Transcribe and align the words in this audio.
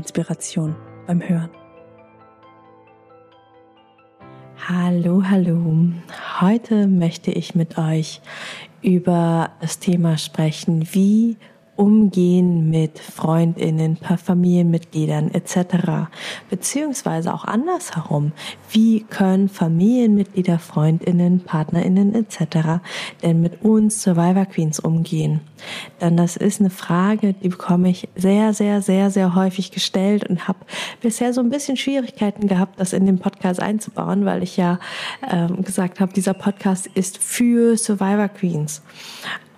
Inspiration 0.00 0.74
beim 1.06 1.20
Hören. 1.20 1.50
Hallo, 4.66 5.22
hallo. 5.28 5.92
Heute 6.40 6.86
möchte 6.86 7.30
ich 7.30 7.54
mit 7.54 7.76
euch 7.76 8.22
über 8.80 9.50
das 9.60 9.78
Thema 9.78 10.16
sprechen, 10.16 10.88
wie 10.92 11.36
Umgehen 11.80 12.68
mit 12.68 12.98
Freundinnen, 12.98 13.96
Familienmitgliedern 13.96 15.30
etc. 15.30 16.10
Beziehungsweise 16.50 17.32
auch 17.32 17.46
andersherum. 17.46 18.32
Wie 18.70 19.04
können 19.04 19.48
Familienmitglieder, 19.48 20.58
Freundinnen, 20.58 21.40
Partnerinnen 21.40 22.14
etc. 22.14 22.82
denn 23.22 23.40
mit 23.40 23.64
uns 23.64 24.02
Survivor 24.02 24.44
Queens 24.44 24.78
umgehen? 24.78 25.40
Denn 26.02 26.18
das 26.18 26.36
ist 26.36 26.60
eine 26.60 26.68
Frage, 26.68 27.32
die 27.32 27.48
bekomme 27.48 27.88
ich 27.88 28.10
sehr, 28.14 28.52
sehr, 28.52 28.82
sehr, 28.82 29.10
sehr 29.10 29.34
häufig 29.34 29.70
gestellt 29.70 30.28
und 30.28 30.48
habe 30.48 30.58
bisher 31.00 31.32
so 31.32 31.40
ein 31.40 31.48
bisschen 31.48 31.78
Schwierigkeiten 31.78 32.46
gehabt, 32.46 32.78
das 32.78 32.92
in 32.92 33.06
den 33.06 33.18
Podcast 33.18 33.58
einzubauen, 33.58 34.26
weil 34.26 34.42
ich 34.42 34.58
ja 34.58 34.78
ähm, 35.30 35.62
gesagt 35.62 35.98
habe, 36.00 36.12
dieser 36.12 36.34
Podcast 36.34 36.88
ist 36.88 37.16
für 37.16 37.78
Survivor 37.78 38.28
Queens. 38.28 38.82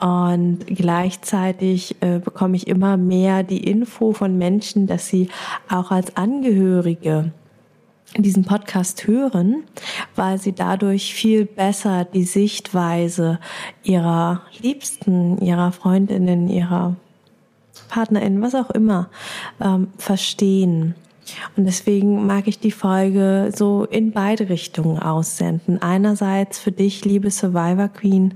Und 0.03 0.67
gleichzeitig 0.67 1.95
äh, 2.01 2.19
bekomme 2.19 2.57
ich 2.57 2.67
immer 2.67 2.97
mehr 2.97 3.45
die 3.45 3.63
Info 3.63 4.13
von 4.13 4.37
Menschen, 4.37 4.89
dass 4.89 5.07
sie 5.07 5.29
auch 5.71 5.93
als 5.93 6.17
Angehörige 6.17 7.31
diesen 8.17 8.45
Podcast 8.45 9.07
hören, 9.07 9.63
weil 10.17 10.39
sie 10.39 10.55
dadurch 10.55 11.15
viel 11.15 11.45
besser 11.45 12.05
die 12.05 12.25
Sichtweise 12.25 13.39
ihrer 13.85 14.43
Liebsten, 14.61 15.39
ihrer 15.39 15.71
Freundinnen, 15.71 16.49
ihrer 16.49 16.97
Partnerinnen, 17.89 18.43
was 18.43 18.57
auch 18.57 18.71
immer, 18.71 19.09
ähm, 19.61 19.87
verstehen. 19.99 20.97
Und 21.57 21.65
deswegen 21.65 22.27
mag 22.27 22.49
ich 22.49 22.59
die 22.59 22.73
Folge 22.73 23.53
so 23.55 23.85
in 23.85 24.11
beide 24.11 24.49
Richtungen 24.49 24.99
aussenden. 24.99 25.81
Einerseits 25.81 26.59
für 26.59 26.73
dich, 26.73 27.05
liebe 27.05 27.31
Survivor 27.31 27.87
Queen, 27.87 28.35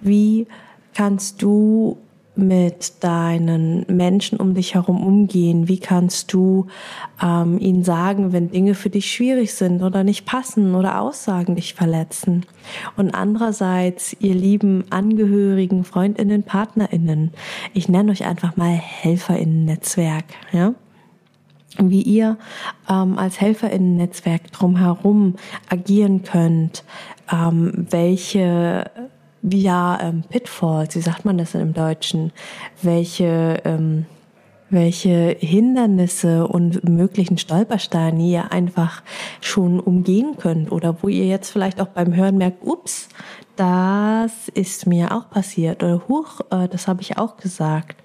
wie 0.00 0.46
kannst 0.94 1.42
du 1.42 1.98
mit 2.34 3.04
deinen 3.04 3.84
Menschen 3.88 4.38
um 4.38 4.54
dich 4.54 4.74
herum 4.74 5.02
umgehen? 5.06 5.68
Wie 5.68 5.78
kannst 5.78 6.32
du 6.32 6.66
ähm, 7.22 7.58
ihnen 7.58 7.84
sagen, 7.84 8.32
wenn 8.32 8.50
Dinge 8.50 8.74
für 8.74 8.88
dich 8.88 9.10
schwierig 9.10 9.52
sind 9.52 9.82
oder 9.82 10.02
nicht 10.02 10.24
passen 10.24 10.74
oder 10.74 11.00
Aussagen 11.00 11.56
dich 11.56 11.74
verletzen? 11.74 12.46
Und 12.96 13.14
andererseits, 13.14 14.16
ihr 14.20 14.34
lieben 14.34 14.84
Angehörigen, 14.90 15.84
Freundinnen, 15.84 16.42
Partnerinnen, 16.42 17.32
ich 17.74 17.88
nenne 17.88 18.12
euch 18.12 18.24
einfach 18.24 18.56
mal 18.56 18.72
Helferinnen-Netzwerk, 18.72 20.24
ja? 20.52 20.74
wie 21.78 22.02
ihr 22.02 22.38
ähm, 22.88 23.18
als 23.18 23.40
Helferinnen-Netzwerk 23.40 24.52
drumherum 24.52 25.36
agieren 25.70 26.22
könnt, 26.22 26.84
ähm, 27.30 27.86
welche 27.90 28.90
ja, 29.42 29.98
ähm, 30.00 30.22
Pitfalls, 30.28 30.94
wie 30.94 31.00
sagt 31.00 31.24
man 31.24 31.38
das 31.38 31.52
denn 31.52 31.62
im 31.62 31.74
Deutschen? 31.74 32.32
Welche, 32.80 33.60
ähm, 33.64 34.06
welche 34.70 35.36
Hindernisse 35.38 36.46
und 36.46 36.88
möglichen 36.88 37.38
Stolpersteine 37.38 38.22
ihr 38.22 38.52
einfach 38.52 39.02
schon 39.40 39.80
umgehen 39.80 40.36
könnt 40.38 40.70
oder 40.70 41.02
wo 41.02 41.08
ihr 41.08 41.26
jetzt 41.26 41.50
vielleicht 41.50 41.80
auch 41.80 41.88
beim 41.88 42.14
Hören 42.14 42.38
merkt, 42.38 42.64
ups, 42.64 43.08
das 43.56 44.48
ist 44.48 44.86
mir 44.86 45.12
auch 45.12 45.28
passiert 45.28 45.82
oder 45.82 46.02
huch, 46.08 46.40
äh, 46.50 46.68
das 46.68 46.88
habe 46.88 47.02
ich 47.02 47.18
auch 47.18 47.36
gesagt. 47.36 47.96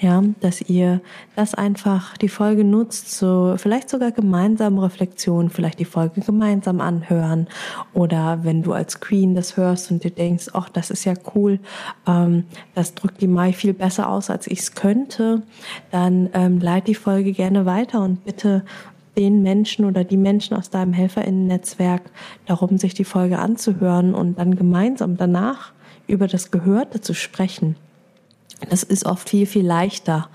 Ja, 0.00 0.20
dass 0.40 0.60
ihr 0.62 1.00
das 1.36 1.54
einfach 1.54 2.16
die 2.16 2.28
Folge 2.28 2.64
nutzt, 2.64 3.12
so 3.12 3.54
vielleicht 3.56 3.88
sogar 3.88 4.10
gemeinsam 4.10 4.78
Reflexion, 4.78 5.50
vielleicht 5.50 5.78
die 5.78 5.84
Folge 5.84 6.20
gemeinsam 6.20 6.80
anhören 6.80 7.46
oder 7.92 8.40
wenn 8.42 8.62
du 8.64 8.72
als 8.72 8.98
Queen 8.98 9.36
das 9.36 9.56
hörst 9.56 9.92
und 9.92 10.02
dir 10.02 10.10
denkst, 10.10 10.48
ach, 10.54 10.68
das 10.68 10.90
ist 10.90 11.04
ja 11.04 11.14
cool, 11.36 11.60
ähm, 12.08 12.44
das 12.74 12.94
drückt 12.94 13.20
die 13.20 13.28
Mai 13.28 13.52
viel 13.52 13.72
besser 13.72 14.08
aus, 14.08 14.30
als 14.30 14.48
ich 14.48 14.60
es 14.60 14.74
könnte, 14.74 15.42
dann 15.92 16.30
ähm, 16.32 16.58
leit 16.58 16.88
die 16.88 16.96
Folge 16.96 17.32
gerne 17.32 17.64
weiter 17.64 18.02
und 18.02 18.24
bitte 18.24 18.64
den 19.16 19.42
Menschen 19.42 19.84
oder 19.84 20.04
die 20.04 20.16
Menschen 20.16 20.56
aus 20.56 20.70
deinem 20.70 20.92
Helferinnen-Netzwerk 20.92 22.02
darum, 22.46 22.78
sich 22.78 22.94
die 22.94 23.04
Folge 23.04 23.38
anzuhören 23.38 24.14
und 24.14 24.38
dann 24.38 24.56
gemeinsam 24.56 25.16
danach 25.16 25.72
über 26.06 26.28
das 26.28 26.50
Gehörte 26.50 27.00
zu 27.00 27.14
sprechen. 27.14 27.76
Das 28.70 28.82
ist 28.82 29.06
oft 29.06 29.28
viel, 29.28 29.46
viel 29.46 29.66
leichter, 29.66 30.28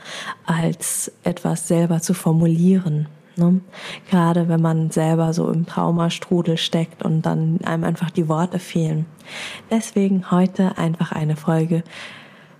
als 0.45 1.11
etwas 1.23 1.67
selber 1.67 2.01
zu 2.01 2.13
formulieren. 2.13 3.07
Ne? 3.35 3.61
Gerade 4.09 4.49
wenn 4.49 4.61
man 4.61 4.91
selber 4.91 5.33
so 5.33 5.49
im 5.49 5.65
Traumastrudel 5.65 6.57
steckt 6.57 7.03
und 7.03 7.25
dann 7.25 7.59
einem 7.63 7.83
einfach 7.83 8.11
die 8.11 8.27
Worte 8.27 8.59
fehlen. 8.59 9.05
Deswegen 9.71 10.31
heute 10.31 10.77
einfach 10.77 11.11
eine 11.11 11.35
Folge. 11.35 11.83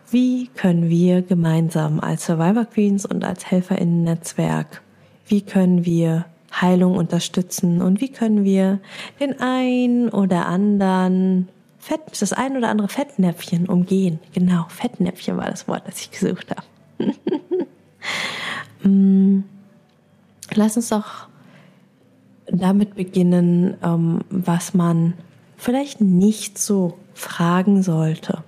Wie 0.09 0.47
können 0.47 0.89
wir 0.89 1.21
gemeinsam 1.21 1.99
als 1.99 2.25
Survivor 2.25 2.65
Queens 2.65 3.05
und 3.05 3.25
als 3.25 3.51
Helferinnen-Netzwerk 3.51 4.81
wie 5.27 5.41
können 5.41 5.85
wir 5.85 6.25
Heilung 6.51 6.95
unterstützen 6.95 7.81
und 7.81 8.01
wie 8.01 8.09
können 8.09 8.43
wir 8.43 8.79
den 9.19 9.39
ein 9.39 10.09
oder 10.09 10.47
anderen 10.47 11.49
Fett, 11.77 12.01
das 12.19 12.33
ein 12.33 12.57
oder 12.57 12.69
andere 12.69 12.87
Fettnäpfchen 12.87 13.67
umgehen. 13.67 14.19
Genau, 14.33 14.65
Fettnäpfchen 14.69 15.37
war 15.37 15.49
das 15.49 15.67
Wort, 15.67 15.87
das 15.87 16.01
ich 16.01 16.11
gesucht 16.11 16.51
habe. 16.51 17.13
Mm, 18.83 19.43
lass 20.53 20.77
uns 20.77 20.89
doch 20.89 21.27
damit 22.45 22.95
beginnen, 22.95 23.75
ähm, 23.83 24.21
was 24.29 24.75
man 24.75 25.13
vielleicht 25.57 25.99
nicht 25.99 26.57
so 26.57 26.97
fragen 27.13 27.81
sollte. 27.81 28.43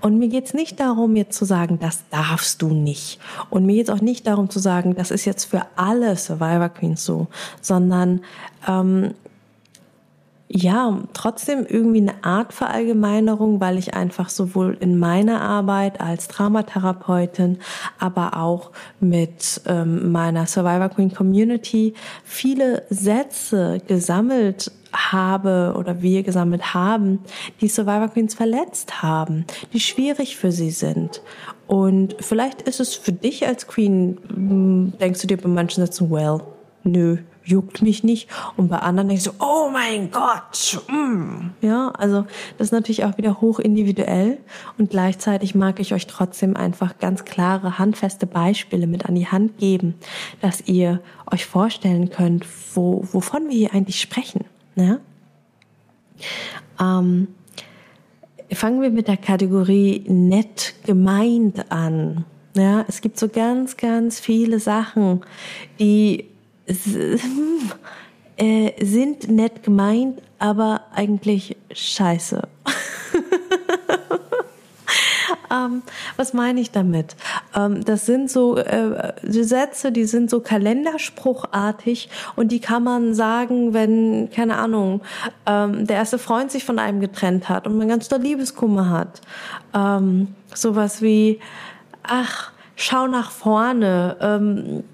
Und 0.00 0.18
mir 0.18 0.28
geht's 0.28 0.54
nicht 0.54 0.80
darum, 0.80 1.16
jetzt 1.16 1.36
zu 1.36 1.44
sagen, 1.44 1.78
das 1.78 2.04
darfst 2.10 2.62
du 2.62 2.68
nicht. 2.68 3.18
Und 3.50 3.66
mir 3.66 3.74
geht's 3.74 3.90
auch 3.90 4.00
nicht 4.00 4.26
darum 4.26 4.50
zu 4.50 4.58
sagen, 4.58 4.94
das 4.94 5.10
ist 5.10 5.24
jetzt 5.24 5.44
für 5.44 5.66
alle 5.76 6.16
Survivor 6.16 6.68
Queens 6.68 7.04
so, 7.04 7.26
sondern 7.60 8.20
ähm, 8.68 9.14
ja, 10.48 11.02
trotzdem 11.12 11.66
irgendwie 11.68 12.00
eine 12.00 12.22
Art 12.24 12.52
Verallgemeinerung, 12.52 13.60
weil 13.60 13.78
ich 13.78 13.94
einfach 13.94 14.28
sowohl 14.28 14.76
in 14.78 14.98
meiner 14.98 15.40
Arbeit 15.40 16.00
als 16.00 16.28
Traumatherapeutin, 16.28 17.58
aber 17.98 18.36
auch 18.36 18.70
mit 19.00 19.60
ähm, 19.66 20.12
meiner 20.12 20.46
Survivor 20.46 20.88
Queen 20.88 21.12
Community 21.12 21.94
viele 22.22 22.84
Sätze 22.90 23.80
gesammelt 23.88 24.70
habe 24.92 25.74
oder 25.76 26.00
wir 26.00 26.22
gesammelt 26.22 26.74
haben, 26.74 27.20
die 27.60 27.68
Survivor 27.68 28.08
Queens 28.08 28.34
verletzt 28.34 29.02
haben, 29.02 29.46
die 29.72 29.80
schwierig 29.80 30.36
für 30.36 30.52
sie 30.52 30.70
sind. 30.70 31.22
Und 31.66 32.16
vielleicht 32.20 32.62
ist 32.62 32.78
es 32.78 32.94
für 32.94 33.12
dich 33.12 33.46
als 33.46 33.66
Queen, 33.66 34.18
hm, 34.28 34.92
denkst 35.00 35.20
du 35.20 35.26
dir 35.26 35.38
bei 35.38 35.48
manchen 35.48 35.84
Sätzen, 35.84 36.10
well, 36.10 36.40
nö, 36.84 37.18
juckt 37.46 37.80
mich 37.80 38.04
nicht. 38.04 38.28
Und 38.56 38.68
bei 38.68 38.78
anderen 38.78 39.08
denkst 39.08 39.24
du, 39.24 39.30
oh 39.38 39.70
mein 39.72 40.10
Gott. 40.10 40.82
Mm. 40.88 41.50
Ja, 41.62 41.90
also 41.90 42.26
das 42.58 42.68
ist 42.68 42.72
natürlich 42.72 43.04
auch 43.04 43.16
wieder 43.16 43.40
hoch 43.40 43.58
individuell. 43.58 44.38
Und 44.78 44.90
gleichzeitig 44.90 45.54
mag 45.54 45.80
ich 45.80 45.94
euch 45.94 46.06
trotzdem 46.06 46.56
einfach 46.56 46.98
ganz 46.98 47.24
klare, 47.24 47.78
handfeste 47.78 48.26
Beispiele 48.26 48.86
mit 48.86 49.06
an 49.06 49.14
die 49.14 49.28
Hand 49.28 49.58
geben, 49.58 49.94
dass 50.40 50.62
ihr 50.66 51.00
euch 51.30 51.46
vorstellen 51.46 52.10
könnt, 52.10 52.46
wo, 52.74 53.04
wovon 53.12 53.48
wir 53.48 53.56
hier 53.56 53.74
eigentlich 53.74 54.00
sprechen. 54.00 54.44
Ja? 54.74 54.98
Ähm, 56.80 57.28
fangen 58.52 58.82
wir 58.82 58.90
mit 58.90 59.08
der 59.08 59.16
Kategorie 59.16 60.04
nett 60.08 60.74
gemeint 60.84 61.70
an. 61.70 62.24
Ja, 62.56 62.86
es 62.88 63.02
gibt 63.02 63.18
so 63.18 63.28
ganz, 63.28 63.76
ganz 63.76 64.18
viele 64.18 64.60
Sachen, 64.60 65.20
die 65.78 66.24
äh, 68.36 68.84
sind 68.84 69.30
nett 69.30 69.62
gemeint, 69.62 70.20
aber 70.38 70.82
eigentlich 70.94 71.56
scheiße. 71.72 72.42
ähm, 75.50 75.82
was 76.16 76.32
meine 76.32 76.60
ich 76.60 76.70
damit? 76.70 77.16
Ähm, 77.54 77.84
das 77.84 78.06
sind 78.06 78.30
so 78.30 78.56
äh, 78.56 79.12
Sätze, 79.22 79.92
die 79.92 80.04
sind 80.04 80.30
so 80.30 80.40
kalenderspruchartig 80.40 82.10
und 82.36 82.52
die 82.52 82.60
kann 82.60 82.84
man 82.84 83.14
sagen, 83.14 83.72
wenn, 83.72 84.30
keine 84.30 84.58
Ahnung, 84.58 85.00
ähm, 85.46 85.86
der 85.86 85.96
erste 85.96 86.18
Freund 86.18 86.50
sich 86.50 86.64
von 86.64 86.78
einem 86.78 87.00
getrennt 87.00 87.48
hat 87.48 87.66
und 87.66 87.78
man 87.78 87.88
ganz 87.88 88.08
doll 88.08 88.20
Liebeskummer 88.20 88.90
hat. 88.90 89.20
Ähm, 89.74 90.34
sowas 90.54 91.02
wie, 91.02 91.40
ach, 92.02 92.52
schau 92.74 93.06
nach 93.06 93.30
vorne. 93.30 94.16
Ähm, 94.20 94.84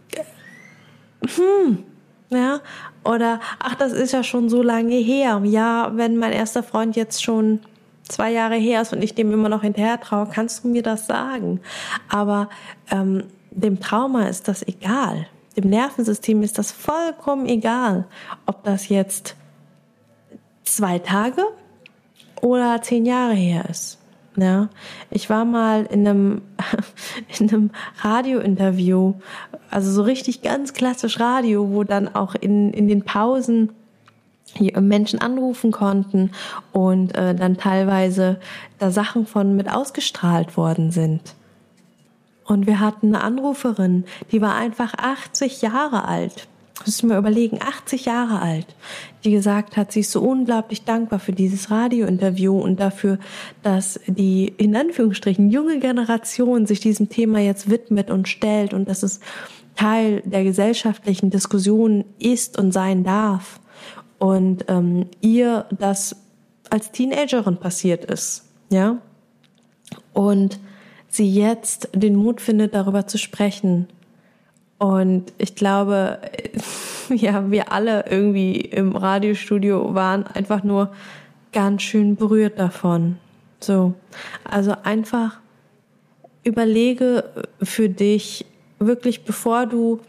hm, 1.37 1.85
ja, 2.31 2.61
oder 3.05 3.41
ach, 3.59 3.75
das 3.75 3.93
ist 3.93 4.13
ja 4.13 4.23
schon 4.23 4.49
so 4.49 4.63
lange 4.63 4.95
her. 4.95 5.41
Ja, 5.45 5.93
wenn 5.95 6.17
mein 6.17 6.33
erster 6.33 6.63
Freund 6.63 6.97
jetzt 6.97 7.23
schon 7.23 7.61
zwei 8.09 8.31
Jahre 8.31 8.57
her 8.57 8.83
ist 8.83 8.93
und 8.93 9.03
ich 9.03 9.15
dem 9.15 9.33
immer 9.33 9.49
noch 9.49 9.63
hinterher 9.63 10.01
traue, 10.01 10.29
kannst 10.33 10.65
du 10.65 10.69
mir 10.69 10.83
das 10.83 11.07
sagen. 11.07 11.61
Aber 12.09 12.49
ähm, 12.91 13.25
dem 13.51 13.81
Trauma 13.81 14.29
ist 14.29 14.49
das 14.49 14.67
egal. 14.67 15.27
Dem 15.57 15.69
Nervensystem 15.69 16.43
ist 16.43 16.59
das 16.59 16.73
vollkommen 16.73 17.47
egal, 17.47 18.07
ob 18.47 18.65
das 18.65 18.89
jetzt 18.89 19.37
zwei 20.65 20.99
Tage 20.99 21.45
oder 22.41 22.81
zehn 22.83 23.05
Jahre 23.05 23.35
her 23.35 23.65
ist. 23.69 23.99
Ja, 24.37 24.71
ich 25.11 25.29
war 25.29 25.45
mal 25.45 25.85
in 25.85 26.09
einem, 26.09 26.43
in 27.39 27.51
einem 27.51 27.71
Radiointerview, 28.01 29.15
also 29.71 29.91
so 29.91 30.03
richtig 30.03 30.41
ganz 30.41 30.73
klassisch 30.73 31.21
Radio, 31.21 31.71
wo 31.71 31.85
dann 31.85 32.15
auch 32.15 32.35
in, 32.35 32.73
in 32.73 32.89
den 32.89 33.03
Pausen 33.03 33.73
Menschen 34.59 35.21
anrufen 35.21 35.73
konnten 35.73 36.31
und 36.73 37.15
äh, 37.15 37.35
dann 37.35 37.57
teilweise 37.57 38.39
da 38.79 38.91
Sachen 38.91 39.27
von 39.27 39.57
mit 39.57 39.71
ausgestrahlt 39.71 40.57
worden 40.57 40.91
sind. 40.91 41.35
Und 42.45 42.67
wir 42.67 42.81
hatten 42.81 43.15
eine 43.15 43.25
Anruferin, 43.25 44.05
die 44.31 44.43
war 44.43 44.55
einfach 44.55 44.95
80 44.95 45.63
Jahre 45.63 46.05
alt. 46.07 46.49
Müssen 46.85 47.09
wir 47.09 47.19
überlegen, 47.19 47.61
80 47.61 48.07
Jahre 48.07 48.41
alt, 48.41 48.67
die 49.25 49.31
gesagt 49.31 49.77
hat, 49.77 49.93
sie 49.93 50.01
ist 50.01 50.13
so 50.13 50.21
unglaublich 50.21 50.85
dankbar 50.85 51.19
für 51.19 51.33
dieses 51.33 51.71
Radiointerview 51.71 52.59
und 52.59 52.81
dafür, 52.81 53.19
dass 53.63 54.01
die 54.07 54.49
in 54.57 54.75
Anführungsstrichen 54.75 55.51
junge 55.51 55.79
Generation 55.79 56.67
sich 56.67 56.81
diesem 56.81 57.09
Thema 57.09 57.39
jetzt 57.41 57.71
widmet 57.71 58.11
und 58.11 58.29
stellt 58.29 58.75
und 58.75 58.89
dass 58.89 59.03
es 59.03 59.21
Teil 59.77 60.23
der 60.25 60.45
gesellschaftlichen 60.45 61.31
Diskussion 61.31 62.05
ist 62.19 62.59
und 62.59 62.73
sein 62.73 63.05
darf. 63.05 63.61
Und 64.19 64.67
ähm, 64.69 65.07
ihr 65.21 65.67
das 65.77 66.17
als 66.71 66.93
Teenagerin 66.93 67.57
passiert 67.57 68.05
ist, 68.05 68.45
ja, 68.71 68.99
und 70.13 70.59
sie 71.09 71.31
jetzt 71.31 71.89
den 71.93 72.17
Mut 72.17 72.41
findet, 72.41 72.75
darüber 72.75 73.07
zu 73.07 73.19
sprechen. 73.19 73.89
Und 74.83 75.33
ich 75.39 75.55
glaube, 75.55 76.19
ja, 77.09 77.49
wir 77.53 77.71
alle 77.71 78.05
irgendwie 78.11 78.57
im 78.57 78.97
Radiostudio 78.97 79.95
waren 79.95 80.27
einfach 80.27 80.65
nur 80.65 80.93
ganz 81.53 81.83
schön 81.83 82.17
berührt 82.17 82.59
davon. 82.59 83.17
So, 83.61 83.95
also 84.43 84.75
einfach 84.83 85.39
überlege 86.43 87.23
für 87.63 87.89
dich 87.89 88.45
wirklich, 88.81 89.25
bevor 89.25 89.67
du 89.67 90.01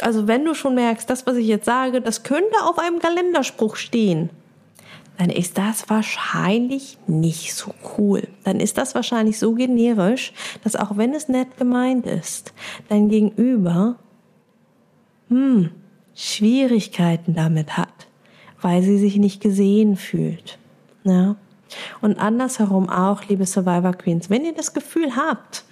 also 0.00 0.26
wenn 0.26 0.44
du 0.44 0.54
schon 0.54 0.74
merkst, 0.74 1.08
das, 1.08 1.26
was 1.26 1.36
ich 1.36 1.46
jetzt 1.46 1.66
sage, 1.66 2.00
das 2.00 2.24
könnte 2.24 2.64
auf 2.64 2.78
einem 2.78 2.98
Kalenderspruch 2.98 3.76
stehen, 3.76 4.30
dann 5.20 5.28
ist 5.28 5.58
das 5.58 5.90
wahrscheinlich 5.90 6.96
nicht 7.06 7.52
so 7.52 7.74
cool. 7.98 8.26
Dann 8.42 8.58
ist 8.58 8.78
das 8.78 8.94
wahrscheinlich 8.94 9.38
so 9.38 9.52
generisch, 9.52 10.32
dass 10.64 10.76
auch 10.76 10.96
wenn 10.96 11.12
es 11.12 11.28
nett 11.28 11.58
gemeint 11.58 12.06
ist, 12.06 12.54
dein 12.88 13.10
Gegenüber 13.10 13.96
hm, 15.28 15.72
Schwierigkeiten 16.14 17.34
damit 17.34 17.76
hat, 17.76 18.08
weil 18.62 18.82
sie 18.82 18.96
sich 18.96 19.16
nicht 19.16 19.42
gesehen 19.42 19.96
fühlt. 19.96 20.58
Ja? 21.04 21.36
Und 22.00 22.18
andersherum 22.18 22.88
auch, 22.88 23.22
liebe 23.28 23.44
Survivor 23.44 23.92
Queens, 23.92 24.30
wenn 24.30 24.46
ihr 24.46 24.54
das 24.54 24.72
Gefühl 24.72 25.16
habt, 25.16 25.64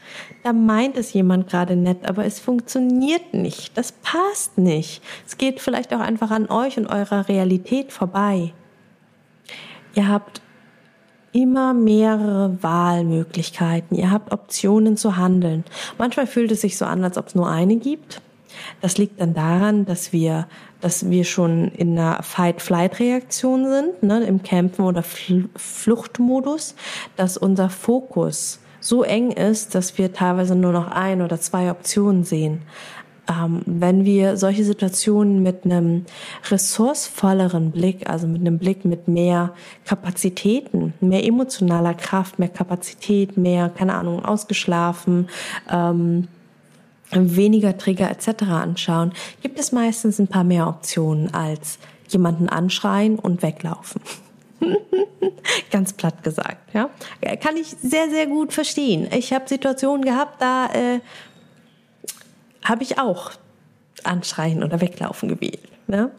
da 0.45 0.53
meint 0.53 0.99
es 0.99 1.15
jemand 1.15 1.49
gerade 1.49 1.75
nett, 1.75 2.07
aber 2.07 2.27
es 2.27 2.39
funktioniert 2.39 3.33
nicht, 3.33 3.79
das 3.79 3.93
passt 3.93 4.59
nicht. 4.59 5.03
Es 5.27 5.39
geht 5.39 5.61
vielleicht 5.61 5.95
auch 5.95 6.01
einfach 6.01 6.31
an 6.31 6.51
euch 6.51 6.77
und 6.77 6.87
eurer 6.89 7.31
Realität 7.31 7.93
vorbei. 7.93 8.53
Ihr 9.99 10.07
habt 10.07 10.43
immer 11.33 11.75
mehrere 11.75 12.63
Wahlmöglichkeiten. 12.63 13.97
Ihr 13.97 14.13
habt 14.13 14.33
Optionen 14.33 14.97
zu 14.97 15.17
handeln. 15.17 15.65
Manchmal 15.99 16.29
fühlt 16.29 16.53
es 16.53 16.61
sich 16.61 16.79
so 16.79 16.85
an, 16.85 17.03
als 17.03 17.19
ob 17.19 17.27
es 17.27 17.35
nur 17.35 17.49
eine 17.49 17.75
gibt. 17.79 18.23
Das 18.81 18.97
liegt 18.97 19.21
dann 19.21 19.35
daran, 19.35 19.87
dass 19.87 20.13
wir 20.13 20.47
dass 20.81 21.11
wir 21.11 21.25
schon 21.25 21.73
in 21.73 21.99
einer 21.99 22.23
Fight-Flight-Reaktion 22.23 23.69
sind, 23.69 24.03
ne, 24.05 24.23
im 24.23 24.45
Campen 24.45 24.85
oder 24.85 25.03
Fl 25.03 25.49
Fluchtmodus, 25.57 26.77
dass 27.17 27.37
unser 27.37 27.69
Fokus 27.69 28.61
so 28.79 29.03
eng 29.03 29.33
ist, 29.33 29.75
dass 29.75 29.99
wir 29.99 30.13
teilweise 30.13 30.55
nur 30.55 30.71
noch 30.71 30.89
ein 30.89 31.23
oder 31.23 31.41
zwei 31.41 31.73
Optionen 31.73 32.23
sehen. 32.23 32.63
Ähm, 33.29 33.61
wenn 33.67 34.05
wir 34.05 34.37
solche 34.39 34.65
Situationen 34.65 35.43
mit 35.43 35.65
einem 35.65 36.07
ressourcevolleren 36.51 37.73
Blick, 37.73 38.09
also 38.09 38.27
mit 38.27 38.41
einem 38.41 38.59
Blick 38.59 38.85
mit 38.85 39.07
mehr 39.07 39.53
Kapazitäten, 39.85 40.95
mehr 41.01 41.25
emotionaler 41.25 41.95
Kraft, 41.95 42.39
mehr 42.39 42.49
Kapazität, 42.49 43.37
mehr, 43.37 43.69
keine 43.69 43.95
Ahnung, 43.95 44.25
ausgeschlafen, 44.25 45.29
ähm, 45.71 46.29
weniger 47.11 47.77
Trigger 47.77 48.11
etc. 48.11 48.45
anschauen, 48.45 49.13
gibt 49.43 49.59
es 49.59 49.73
meistens 49.73 50.19
ein 50.19 50.29
paar 50.29 50.45
mehr 50.45 50.67
Optionen 50.67 51.33
als 51.35 51.79
jemanden 52.09 52.49
anschreien 52.49 53.19
und 53.19 53.43
weglaufen. 53.43 54.01
Ganz 55.71 55.93
platt 55.93 56.23
gesagt, 56.23 56.75
ja. 56.75 56.91
Kann 57.41 57.57
ich 57.57 57.69
sehr, 57.83 58.11
sehr 58.11 58.27
gut 58.27 58.53
verstehen. 58.53 59.09
Ich 59.13 59.33
habe 59.33 59.49
Situationen 59.49 60.05
gehabt, 60.05 60.41
da 60.41 60.67
äh, 60.73 61.01
habe 62.69 62.83
ich 62.83 62.99
auch 62.99 63.33
anschreien 64.05 64.63
oder 64.63 64.81
weglaufen 64.81 65.29
gewählt. 65.29 65.69
Ne? 65.87 66.11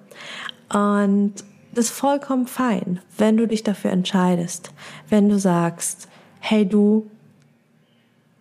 Und 0.74 1.36
das 1.74 1.86
ist 1.86 1.92
vollkommen 1.92 2.48
fein, 2.48 3.00
wenn 3.18 3.38
du 3.38 3.48
dich 3.48 3.63
dafür 3.63 3.92
entscheidest. 3.92 4.72
Wenn 5.07 5.30
du 5.30 5.38
sagst, 5.40 6.07
hey 6.40 6.66
du, 6.66 7.10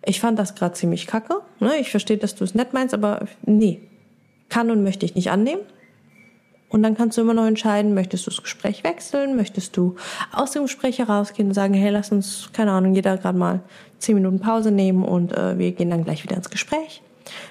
ich 0.03 0.19
fand 0.19 0.39
das 0.39 0.55
gerade 0.55 0.73
ziemlich 0.73 1.07
kacke. 1.07 1.41
Ne? 1.59 1.77
Ich 1.77 1.91
verstehe, 1.91 2.17
dass 2.17 2.35
du 2.35 2.43
es 2.43 2.55
nett 2.55 2.73
meinst, 2.73 2.93
aber 2.93 3.27
nee, 3.43 3.81
kann 4.49 4.71
und 4.71 4.83
möchte 4.83 5.05
ich 5.05 5.15
nicht 5.15 5.29
annehmen. 5.29 5.61
Und 6.69 6.83
dann 6.83 6.95
kannst 6.95 7.17
du 7.17 7.21
immer 7.21 7.33
noch 7.33 7.47
entscheiden, 7.47 7.95
möchtest 7.95 8.27
du 8.27 8.31
das 8.31 8.43
Gespräch 8.43 8.83
wechseln, 8.83 9.35
möchtest 9.35 9.75
du 9.75 9.95
aus 10.31 10.51
dem 10.51 10.63
Gespräch 10.63 10.99
herausgehen 10.99 11.47
und 11.47 11.55
sagen, 11.55 11.73
hey, 11.73 11.89
lass 11.89 12.11
uns, 12.11 12.49
keine 12.53 12.71
Ahnung, 12.71 12.93
jeder 12.93 13.17
gerade 13.17 13.37
mal 13.37 13.61
zehn 13.97 14.15
Minuten 14.15 14.39
Pause 14.39 14.69
nehmen 14.69 15.03
und 15.03 15.35
äh, 15.35 15.57
wir 15.57 15.71
gehen 15.71 15.89
dann 15.89 16.03
gleich 16.03 16.23
wieder 16.23 16.35
ins 16.35 16.51
Gespräch. 16.51 17.01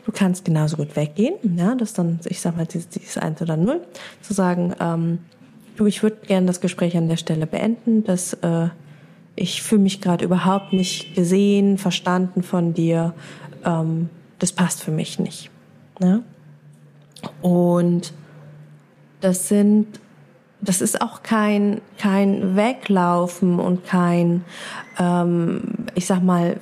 Du 0.05 0.13
kannst 0.13 0.45
genauso 0.45 0.77
gut 0.77 0.97
weggehen, 0.97 1.35
ja, 1.57 1.75
das 1.75 1.93
dann, 1.93 2.21
ich 2.25 2.41
sag 2.41 2.57
mal, 2.57 2.67
dieses, 2.67 2.89
dieses 2.89 3.19
Eins 3.19 3.41
oder 3.43 3.57
Null, 3.57 3.81
zu 4.21 4.33
sagen, 4.33 4.75
ähm, 4.81 5.19
du, 5.77 5.87
ich 5.87 6.03
würde 6.03 6.17
gerne 6.27 6.47
das 6.47 6.61
Gespräch 6.61 6.97
an 6.97 7.09
der 7.09 7.17
Stelle 7.17 7.47
beenden, 7.47 8.05
das 8.05 8.35
äh, 8.35 8.69
ich 9.39 9.63
fühle 9.63 9.83
mich 9.83 10.01
gerade 10.01 10.25
überhaupt 10.25 10.73
nicht 10.73 11.15
gesehen, 11.15 11.79
verstanden 11.79 12.43
von 12.43 12.75
dir, 12.75 13.15
ähm, 13.65 14.11
das 14.39 14.53
passt 14.53 14.83
für 14.83 14.91
mich 14.91 15.19
nicht. 15.19 15.51
Ne? 16.01 16.23
Und 17.41 18.13
das 19.21 19.49
sind, 19.49 20.01
das 20.61 20.81
ist 20.81 21.01
auch 21.01 21.23
kein, 21.23 21.81
kein 21.99 22.57
Weglaufen 22.57 23.61
und 23.61 23.85
kein, 23.85 24.45
ähm, 24.99 25.63
ich 25.95 26.07
sag 26.07 26.23
mal, 26.23 26.61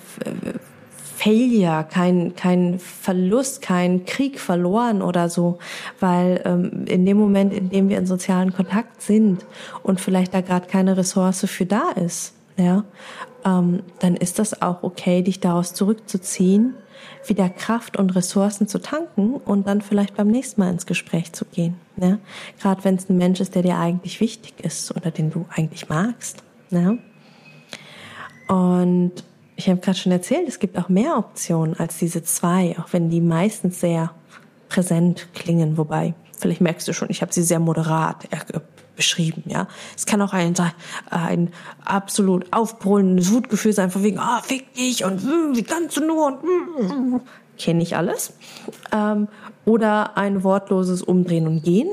Failure, 1.27 1.85
kein, 1.91 2.37
kein 2.37 2.79
Verlust, 2.79 3.61
kein 3.61 4.05
Krieg 4.05 4.39
verloren 4.39 5.03
oder 5.03 5.29
so, 5.29 5.59
weil 5.99 6.41
ähm, 6.45 6.85
in 6.87 7.05
dem 7.05 7.17
Moment, 7.17 7.53
in 7.53 7.69
dem 7.69 7.89
wir 7.89 7.99
in 7.99 8.07
sozialen 8.07 8.53
Kontakt 8.53 9.03
sind 9.03 9.45
und 9.83 10.01
vielleicht 10.01 10.35
da 10.35 10.41
gerade 10.41 10.69
keine 10.69 10.97
Ressource 10.97 11.45
für 11.49 11.67
da 11.67 11.91
ist, 11.97 12.33
ja, 12.57 12.85
ähm, 13.45 13.81
dann 13.99 14.15
ist 14.15 14.39
das 14.39 14.63
auch 14.63 14.85
okay, 14.85 15.23
dich 15.23 15.41
daraus 15.41 15.75
zurückzuziehen, 15.75 16.75
wieder 17.27 17.49
Kraft 17.49 17.97
und 17.97 18.15
Ressourcen 18.15 18.69
zu 18.69 18.79
tanken 18.81 19.35
und 19.35 19.67
dann 19.67 19.81
vielleicht 19.83 20.15
beim 20.15 20.29
nächsten 20.29 20.61
Mal 20.61 20.71
ins 20.71 20.87
Gespräch 20.87 21.33
zu 21.33 21.45
gehen. 21.45 21.75
Ja? 21.97 22.19
Gerade 22.61 22.85
wenn 22.85 22.95
es 22.95 23.11
ein 23.11 23.19
Mensch 23.19 23.41
ist, 23.41 23.57
der 23.57 23.63
dir 23.63 23.79
eigentlich 23.79 24.21
wichtig 24.21 24.65
ist 24.65 24.95
oder 24.95 25.11
den 25.11 25.31
du 25.31 25.45
eigentlich 25.51 25.89
magst. 25.89 26.45
Ja? 26.71 26.97
Und 28.47 29.25
ich 29.57 29.69
habe 29.69 29.81
gerade 29.81 29.99
schon 29.99 30.13
erzählt, 30.13 30.47
es 30.49 30.59
gibt 30.59 30.79
auch 30.79 30.89
mehr 30.89 31.17
Optionen 31.17 31.79
als 31.79 31.99
diese 31.99 32.23
zwei, 32.23 32.77
auch 32.79 32.93
wenn 32.93 33.09
die 33.11 33.23
meistens 33.23 33.81
sehr 33.81 34.13
präsent 34.69 35.29
klingen. 35.35 35.79
Wobei, 35.79 36.15
vielleicht 36.39 36.61
merkst 36.61 36.87
du 36.87 36.93
schon, 36.93 37.09
ich 37.11 37.23
habe 37.23 37.33
sie 37.33 37.43
sehr 37.43 37.59
moderat 37.59 38.29
beschrieben, 38.97 39.43
ja. 39.47 39.69
Es 39.95 40.07
kann 40.07 40.23
auch 40.23 40.33
ein, 40.33 40.55
ein 41.11 41.53
absolut 41.85 42.53
aufbrüllendes 42.53 43.33
Wutgefühl 43.33 43.73
sein, 43.73 43.91
von 43.91 44.03
wegen, 44.03 44.19
ah, 44.19 44.41
fick 44.43 44.75
dich 44.75 45.05
und 45.05 45.23
wie 45.55 45.63
kannst 45.63 45.97
du 45.97 46.07
nur 46.07 46.27
und 46.27 46.43
mm, 46.43 47.21
kenne 47.59 47.83
ich 47.83 47.97
alles. 47.97 48.33
Ähm, 48.93 49.29
oder 49.67 50.17
ein 50.17 50.45
wortloses 50.45 51.03
Umdrehen 51.03 51.47
und 51.47 51.63
Gehen, 51.63 51.89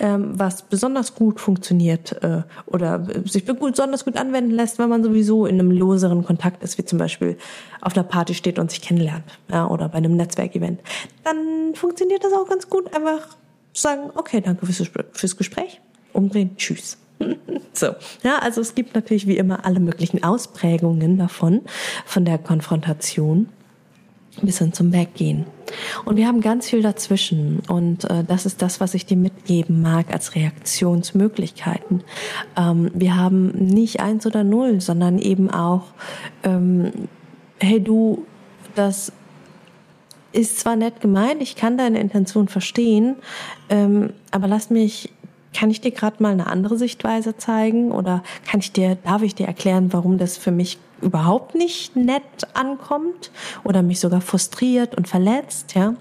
ähm, 0.00 0.32
was 0.38 0.62
besonders 0.62 1.14
gut 1.14 1.40
funktioniert 1.40 2.20
äh, 2.22 2.42
oder 2.66 3.06
sich 3.26 3.44
besonders 3.44 4.04
gut 4.04 4.16
anwenden 4.16 4.50
lässt, 4.50 4.78
wenn 4.78 4.88
man 4.88 5.04
sowieso 5.04 5.46
in 5.46 5.60
einem 5.60 5.70
loseren 5.70 6.24
Kontakt 6.24 6.64
ist, 6.64 6.78
wie 6.78 6.84
zum 6.84 6.98
Beispiel 6.98 7.36
auf 7.82 7.94
einer 7.94 8.04
Party 8.04 8.34
steht 8.34 8.58
und 8.58 8.70
sich 8.70 8.80
kennenlernt 8.80 9.24
ja, 9.52 9.68
oder 9.68 9.90
bei 9.90 9.98
einem 9.98 10.16
Netzwerkevent. 10.16 10.80
Dann 11.22 11.74
funktioniert 11.74 12.24
das 12.24 12.32
auch 12.32 12.48
ganz 12.48 12.68
gut, 12.68 12.92
einfach 12.96 13.36
sagen, 13.74 14.10
okay, 14.14 14.40
danke 14.40 14.66
fürs, 14.66 14.90
fürs 15.12 15.36
Gespräch, 15.36 15.80
umdrehen, 16.12 16.56
tschüss. 16.56 16.98
So, 17.74 17.94
ja, 18.24 18.38
also 18.40 18.60
es 18.60 18.74
gibt 18.74 18.96
natürlich 18.96 19.28
wie 19.28 19.36
immer 19.36 19.64
alle 19.64 19.78
möglichen 19.78 20.24
Ausprägungen 20.24 21.16
davon, 21.16 21.60
von 22.04 22.24
der 22.24 22.38
Konfrontation 22.38 23.50
bis 24.46 24.58
hin 24.58 24.72
zum 24.72 24.92
Weggehen. 24.92 25.46
Und 26.04 26.16
wir 26.16 26.26
haben 26.26 26.40
ganz 26.40 26.68
viel 26.68 26.82
dazwischen. 26.82 27.60
Und 27.68 28.04
äh, 28.04 28.24
das 28.24 28.46
ist 28.46 28.62
das, 28.62 28.80
was 28.80 28.94
ich 28.94 29.06
dir 29.06 29.16
mitgeben 29.16 29.82
mag 29.82 30.12
als 30.12 30.34
Reaktionsmöglichkeiten. 30.34 32.02
Ähm, 32.56 32.90
wir 32.94 33.16
haben 33.16 33.48
nicht 33.50 34.00
eins 34.00 34.26
oder 34.26 34.44
null, 34.44 34.80
sondern 34.80 35.18
eben 35.18 35.50
auch, 35.50 35.84
ähm, 36.42 36.92
hey 37.60 37.82
du, 37.82 38.26
das 38.74 39.12
ist 40.32 40.60
zwar 40.60 40.76
nett 40.76 41.00
gemeint, 41.00 41.40
ich 41.40 41.56
kann 41.56 41.78
deine 41.78 42.00
Intention 42.00 42.48
verstehen, 42.48 43.16
ähm, 43.70 44.10
aber 44.30 44.46
lass 44.46 44.70
mich 44.70 45.10
kann 45.54 45.70
ich 45.70 45.80
dir 45.80 45.90
gerade 45.90 46.22
mal 46.22 46.32
eine 46.32 46.46
andere 46.46 46.76
Sichtweise 46.76 47.36
zeigen 47.36 47.90
oder 47.90 48.22
kann 48.46 48.60
ich 48.60 48.72
dir, 48.72 48.96
darf 48.96 49.22
ich 49.22 49.34
dir 49.34 49.46
erklären, 49.46 49.92
warum 49.92 50.18
das 50.18 50.36
für 50.36 50.50
mich 50.50 50.78
überhaupt 51.00 51.54
nicht 51.54 51.96
nett 51.96 52.22
ankommt 52.54 53.30
oder 53.64 53.82
mich 53.82 54.00
sogar 54.00 54.20
frustriert 54.20 54.94
und 54.96 55.08
verletzt, 55.08 55.74
ja? 55.74 55.94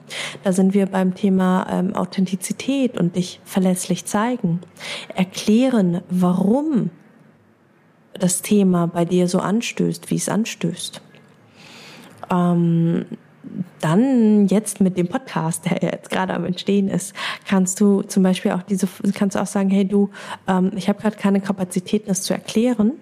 Da 0.43 0.53
sind 0.53 0.73
wir 0.73 0.85
beim 0.87 1.15
Thema 1.15 1.67
ähm, 1.69 1.95
Authentizität 1.95 2.97
und 2.97 3.15
dich 3.15 3.39
verletzlich 3.45 4.05
zeigen. 4.05 4.61
Erklären, 5.15 6.01
warum 6.09 6.89
das 8.13 8.41
Thema 8.41 8.87
bei 8.87 9.05
dir 9.05 9.27
so 9.27 9.39
anstößt, 9.39 10.09
wie 10.09 10.15
es 10.15 10.29
anstößt. 10.29 11.01
Ähm, 12.31 13.05
dann 13.79 14.47
jetzt 14.47 14.81
mit 14.81 14.97
dem 14.97 15.07
Podcast, 15.07 15.65
der 15.65 15.81
jetzt 15.81 16.09
gerade 16.09 16.33
am 16.33 16.45
Entstehen 16.45 16.89
ist, 16.89 17.13
kannst 17.47 17.79
du 17.79 18.01
zum 18.01 18.23
Beispiel 18.23 18.51
auch 18.51 18.63
diese, 18.63 18.87
kannst 19.13 19.35
du 19.35 19.41
auch 19.41 19.47
sagen, 19.47 19.69
hey 19.69 19.85
du, 19.85 20.09
ähm, 20.47 20.71
ich 20.75 20.89
habe 20.89 20.99
gerade 20.99 21.15
keine 21.15 21.41
Kapazitäten, 21.41 22.07
das 22.07 22.23
zu 22.23 22.33
erklären, 22.33 22.93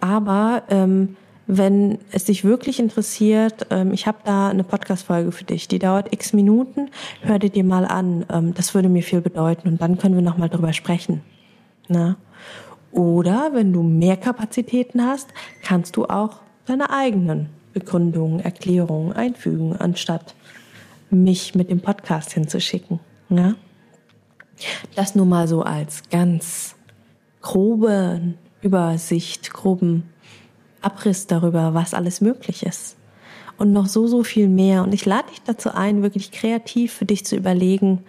aber 0.00 0.64
ähm, 0.68 1.16
wenn 1.46 1.98
es 2.10 2.24
dich 2.24 2.44
wirklich 2.44 2.80
interessiert, 2.80 3.66
ähm, 3.70 3.92
ich 3.92 4.06
habe 4.06 4.18
da 4.24 4.48
eine 4.48 4.64
Podcast-Folge 4.64 5.32
für 5.32 5.44
dich, 5.44 5.68
die 5.68 5.78
dauert 5.78 6.12
x 6.12 6.32
Minuten, 6.32 6.90
hör 7.22 7.38
dir 7.38 7.50
die 7.50 7.62
mal 7.62 7.84
an, 7.84 8.24
ähm, 8.32 8.54
das 8.54 8.74
würde 8.74 8.88
mir 8.88 9.02
viel 9.02 9.20
bedeuten 9.20 9.68
und 9.68 9.82
dann 9.82 9.98
können 9.98 10.14
wir 10.14 10.22
nochmal 10.22 10.48
drüber 10.48 10.72
sprechen. 10.72 11.20
Na? 11.88 12.16
Oder 12.92 13.50
wenn 13.52 13.72
du 13.72 13.82
mehr 13.82 14.16
Kapazitäten 14.16 15.04
hast, 15.04 15.28
kannst 15.62 15.96
du 15.96 16.06
auch 16.06 16.40
deine 16.64 16.90
eigenen 16.90 17.50
Begründungen, 17.72 18.40
Erklärungen 18.40 19.12
einfügen, 19.12 19.76
anstatt 19.76 20.34
mich 21.10 21.54
mit 21.54 21.70
dem 21.70 21.80
Podcast 21.80 22.32
hinzuschicken. 22.32 23.00
Ja? 23.28 23.54
Das 24.94 25.14
nur 25.14 25.26
mal 25.26 25.48
so 25.48 25.62
als 25.62 26.08
ganz 26.08 26.76
grobe 27.42 28.34
Übersicht, 28.62 29.52
groben 29.52 30.04
Abriss 30.84 31.26
darüber, 31.26 31.74
was 31.74 31.94
alles 31.94 32.20
möglich 32.20 32.64
ist. 32.64 32.96
Und 33.56 33.72
noch 33.72 33.86
so, 33.86 34.06
so 34.06 34.24
viel 34.24 34.48
mehr. 34.48 34.82
Und 34.82 34.92
ich 34.94 35.06
lade 35.06 35.28
dich 35.30 35.42
dazu 35.42 35.72
ein, 35.72 36.02
wirklich 36.02 36.32
kreativ 36.32 36.92
für 36.92 37.04
dich 37.04 37.24
zu 37.24 37.36
überlegen, 37.36 38.04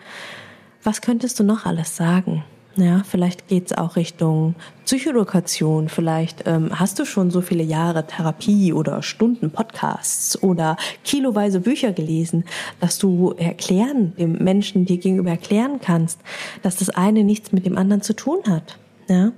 was 0.83 1.01
könntest 1.01 1.39
du 1.39 1.43
noch 1.43 1.65
alles 1.65 1.95
sagen? 1.95 2.43
Ja, 2.77 3.03
vielleicht 3.07 3.47
geht's 3.47 3.71
auch 3.71 3.95
Richtung 3.95 4.55
Psychoedukation. 4.83 5.87
Vielleicht 5.87 6.45
ähm, 6.45 6.77
hast 6.77 6.99
du 6.99 7.05
schon 7.05 7.31
so 7.31 7.39
viele 7.39 7.63
Jahre 7.63 8.05
Therapie 8.05 8.73
oder 8.73 9.01
Stunden 9.01 9.49
Podcasts 9.49 10.41
oder 10.43 10.75
kiloweise 11.05 11.61
Bücher 11.61 11.93
gelesen, 11.93 12.43
dass 12.81 12.97
du 12.97 13.33
erklären, 13.37 14.13
dem 14.17 14.33
Menschen 14.43 14.85
dir 14.85 14.97
gegenüber 14.97 15.29
erklären 15.29 15.79
kannst, 15.81 16.19
dass 16.63 16.75
das 16.75 16.89
eine 16.89 17.23
nichts 17.23 17.53
mit 17.53 17.65
dem 17.65 17.77
anderen 17.77 18.01
zu 18.01 18.13
tun 18.13 18.39
hat. 18.45 18.77
Ja, 19.07 19.31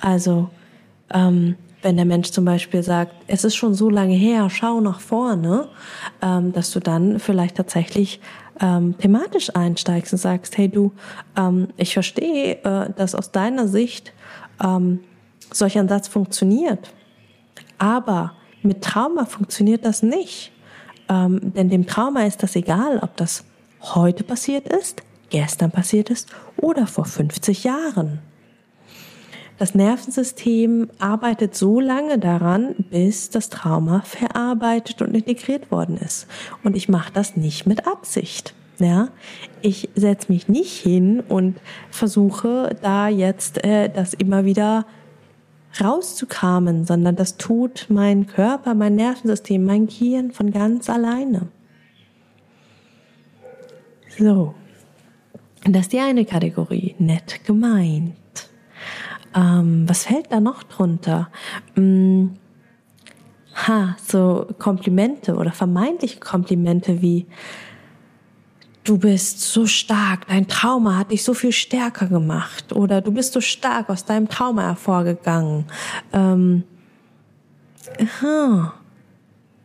also 0.00 0.48
ähm, 1.12 1.56
wenn 1.82 1.96
der 1.96 2.04
Mensch 2.04 2.30
zum 2.30 2.44
Beispiel 2.44 2.82
sagt, 2.82 3.14
es 3.26 3.44
ist 3.44 3.56
schon 3.56 3.74
so 3.74 3.88
lange 3.88 4.14
her, 4.14 4.50
schau 4.50 4.80
nach 4.80 5.00
vorne, 5.00 5.68
ähm, 6.22 6.52
dass 6.52 6.72
du 6.72 6.80
dann 6.80 7.18
vielleicht 7.18 7.56
tatsächlich 7.56 8.20
ähm, 8.60 8.96
thematisch 8.98 9.54
einsteigst 9.54 10.12
und 10.12 10.18
sagst, 10.18 10.58
hey 10.58 10.68
du, 10.68 10.92
ähm, 11.36 11.68
ich 11.76 11.92
verstehe, 11.92 12.62
äh, 12.64 12.92
dass 12.96 13.14
aus 13.14 13.30
deiner 13.30 13.68
Sicht 13.68 14.12
ähm, 14.62 15.00
solch 15.52 15.78
ein 15.78 15.88
Satz 15.88 16.08
funktioniert, 16.08 16.92
aber 17.78 18.32
mit 18.62 18.82
Trauma 18.82 19.24
funktioniert 19.24 19.84
das 19.84 20.02
nicht. 20.02 20.52
Ähm, 21.08 21.52
denn 21.54 21.70
dem 21.70 21.86
Trauma 21.86 22.24
ist 22.24 22.42
das 22.42 22.56
egal, 22.56 22.98
ob 22.98 23.16
das 23.16 23.44
heute 23.80 24.24
passiert 24.24 24.68
ist, 24.68 25.02
gestern 25.30 25.70
passiert 25.70 26.10
ist 26.10 26.28
oder 26.56 26.86
vor 26.86 27.04
50 27.04 27.64
Jahren. 27.64 28.20
Das 29.58 29.74
Nervensystem 29.74 30.88
arbeitet 31.00 31.56
so 31.56 31.80
lange 31.80 32.18
daran, 32.18 32.76
bis 32.90 33.28
das 33.30 33.48
Trauma 33.48 34.02
verarbeitet 34.02 35.02
und 35.02 35.14
integriert 35.14 35.72
worden 35.72 35.96
ist. 35.96 36.28
Und 36.62 36.76
ich 36.76 36.88
mache 36.88 37.12
das 37.12 37.36
nicht 37.36 37.66
mit 37.66 37.86
Absicht. 37.86 38.54
Ja, 38.78 39.08
ich 39.60 39.88
setze 39.96 40.30
mich 40.30 40.46
nicht 40.46 40.80
hin 40.80 41.18
und 41.28 41.56
versuche 41.90 42.76
da 42.80 43.08
jetzt 43.08 43.64
äh, 43.64 43.88
das 43.88 44.14
immer 44.14 44.44
wieder 44.44 44.86
rauszukramen, 45.80 46.84
sondern 46.84 47.16
das 47.16 47.36
tut 47.36 47.86
mein 47.88 48.28
Körper, 48.28 48.74
mein 48.74 48.94
Nervensystem, 48.94 49.64
mein 49.64 49.88
Gehirn 49.88 50.30
von 50.30 50.52
ganz 50.52 50.88
alleine. 50.88 51.48
So, 54.16 54.54
das 55.64 55.82
ist 55.82 55.92
die 55.92 55.98
eine 55.98 56.24
Kategorie, 56.24 56.94
nett 57.00 57.44
gemeint. 57.44 58.14
Ähm, 59.34 59.88
was 59.88 60.04
fällt 60.04 60.32
da 60.32 60.40
noch 60.40 60.62
drunter? 60.62 61.28
Hm, 61.74 62.36
ha, 63.54 63.96
so 64.04 64.46
Komplimente 64.58 65.34
oder 65.34 65.52
vermeintliche 65.52 66.20
Komplimente 66.20 67.02
wie 67.02 67.26
du 68.84 68.96
bist 68.96 69.40
so 69.40 69.66
stark, 69.66 70.26
dein 70.28 70.48
Trauma 70.48 70.96
hat 70.96 71.10
dich 71.10 71.22
so 71.22 71.34
viel 71.34 71.52
stärker 71.52 72.06
gemacht 72.06 72.72
oder 72.72 73.02
du 73.02 73.12
bist 73.12 73.34
so 73.34 73.40
stark 73.40 73.90
aus 73.90 74.06
deinem 74.06 74.28
Trauma 74.28 74.62
hervorgegangen. 74.62 75.66
Ähm, 76.12 76.62
aha, 78.00 78.72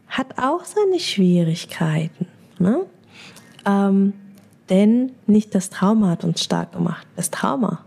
hat 0.10 0.38
auch 0.38 0.66
seine 0.66 1.00
Schwierigkeiten. 1.00 2.28
Ne? 2.60 2.86
Ähm, 3.66 4.14
denn 4.70 5.14
nicht 5.26 5.56
das 5.56 5.70
Trauma 5.70 6.10
hat 6.10 6.26
uns 6.26 6.44
stark 6.44 6.74
gemacht. 6.74 7.08
Das 7.16 7.32
Trauma 7.32 7.86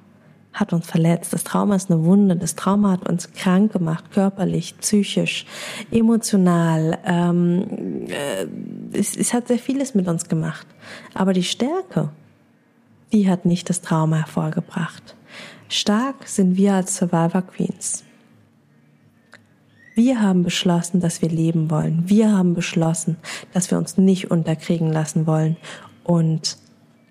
hat 0.57 0.73
uns 0.73 0.87
verletzt. 0.87 1.33
Das 1.33 1.45
Trauma 1.45 1.77
ist 1.77 1.91
eine 1.91 2.03
Wunde. 2.05 2.35
Das 2.35 2.57
Trauma 2.57 2.93
hat 2.93 3.09
uns 3.09 3.33
krank 3.33 3.73
gemacht, 3.73 4.11
körperlich, 4.11 4.75
psychisch, 4.81 5.47
emotional. 5.91 6.99
Ähm, 7.05 8.07
äh, 8.09 8.47
es, 8.93 9.17
es 9.17 9.35
hat 9.35 9.49
sehr 9.49 9.59
vieles 9.59 9.95
mit 9.95 10.09
uns 10.09 10.29
gemacht. 10.29 10.67
Aber 11.15 11.33
die 11.35 11.45
Stärke, 11.45 12.11
die 13.13 13.29
hat 13.29 13.45
nicht 13.45 13.69
das 13.69 13.83
Trauma 13.83 14.17
hervorgebracht. 14.17 15.15
Stark 15.69 16.27
sind 16.27 16.57
wir 16.57 16.75
als 16.75 16.97
Survivor 16.97 17.43
Queens. 17.43 18.05
Wir 19.95 20.21
haben 20.21 20.43
beschlossen, 20.43 21.01
dass 21.01 21.23
wir 21.23 21.29
leben 21.29 21.71
wollen. 21.71 22.05
Wir 22.07 22.33
haben 22.33 22.55
beschlossen, 22.55 23.17
dass 23.53 23.71
wir 23.71 23.79
uns 23.79 23.97
nicht 23.99 24.31
unterkriegen 24.31 24.93
lassen 24.93 25.27
wollen. 25.27 25.57
Und 26.05 26.57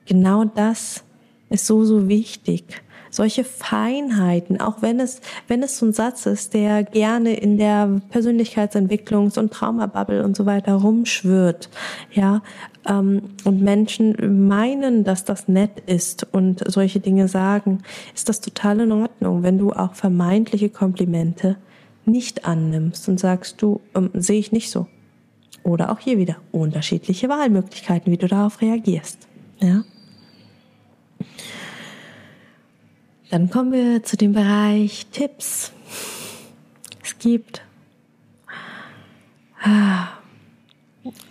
genau 0.06 0.46
das 0.46 1.04
ist 1.50 1.66
so, 1.68 1.84
so 1.84 2.08
wichtig 2.08 2.84
solche 3.16 3.44
Feinheiten, 3.44 4.60
auch 4.60 4.82
wenn 4.82 5.00
es, 5.00 5.22
wenn 5.48 5.64
es 5.64 5.78
so 5.78 5.86
ein 5.86 5.94
Satz 5.94 6.26
ist, 6.26 6.54
der 6.54 6.84
gerne 6.84 7.36
in 7.36 7.58
der 7.58 8.02
Persönlichkeitsentwicklungs- 8.10 9.40
und 9.40 9.54
Traumabubble 9.54 10.24
und 10.24 10.36
so 10.36 10.46
weiter 10.46 10.74
rumschwirrt, 10.74 11.70
ja, 12.12 12.42
ähm, 12.88 13.22
und 13.46 13.62
Menschen 13.62 14.48
meinen, 14.48 15.04
dass 15.04 15.24
das 15.24 15.48
nett 15.48 15.82
ist 15.86 16.28
und 16.34 16.64
solche 16.70 17.00
Dinge 17.00 17.28
sagen, 17.28 17.80
ist 18.14 18.28
das 18.28 18.42
total 18.42 18.82
in 18.82 18.92
Ordnung, 18.92 19.44
wenn 19.44 19.58
du 19.58 19.72
auch 19.72 19.96
vermeintliche 19.96 20.70
Komplimente 20.70 21.56
nicht 22.06 22.46
annimmst 22.46 23.08
und 23.08 23.20
sagst, 23.20 23.62
du, 23.62 23.82
ähm, 23.96 24.10
sehe 24.14 24.40
ich 24.40 24.52
nicht 24.52 24.70
so. 24.70 24.88
Oder 25.64 25.92
auch 25.92 26.00
hier 26.00 26.18
wieder 26.20 26.38
unterschiedliche 26.52 27.30
Wahlmöglichkeiten, 27.30 28.12
wie 28.12 28.18
du 28.18 28.28
darauf 28.28 28.62
reagierst. 28.62 29.28
Ja. 29.60 29.84
Dann 33.32 33.50
kommen 33.50 33.72
wir 33.72 34.04
zu 34.04 34.18
dem 34.18 34.34
Bereich 34.34 35.08
Tipps. 35.12 35.72
Es 37.04 37.18
gibt 37.18 37.62
ah, 39.64 40.08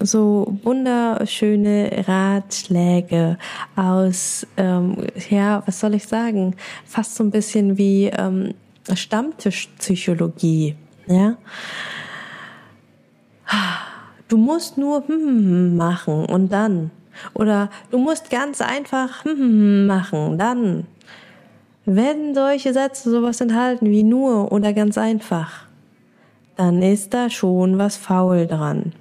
so 0.01 0.59
wunderschöne 0.63 2.05
Ratschläge 2.07 3.39
aus, 3.77 4.47
ähm, 4.57 5.07
ja, 5.31 5.63
was 5.67 5.81
soll 5.81 5.95
ich 5.95 6.07
sagen, 6.07 6.57
fast 6.85 7.15
so 7.15 7.25
ein 7.25 7.31
bisschen 7.31 7.79
wie 7.79 8.07
ähm, 8.07 8.55
Stammtischpsychologie, 8.93 10.77
ja. 11.07 11.37
Du 14.29 14.37
musst 14.37 14.79
nur 14.79 15.07
hm 15.07 15.77
machen 15.77 16.27
und 16.27 16.51
dann. 16.51 16.91
Oder 17.35 17.71
du 17.91 17.99
musst 17.99 18.31
ganz 18.31 18.61
einfach 18.61 19.25
hm 19.25 19.87
machen, 19.87 20.39
dann. 20.39 20.87
Wenn 21.87 22.35
solche 22.35 22.73
Sätze 22.73 23.11
sowas 23.11 23.41
enthalten 23.41 23.91
wie 23.91 24.03
nur 24.03 24.53
oder 24.53 24.73
ganz 24.73 24.97
einfach, 24.97 25.67
dann 26.57 26.83
ist 26.83 27.13
da 27.13 27.31
schon 27.31 27.79
was 27.79 27.97
faul 27.97 28.47
dran 28.47 28.93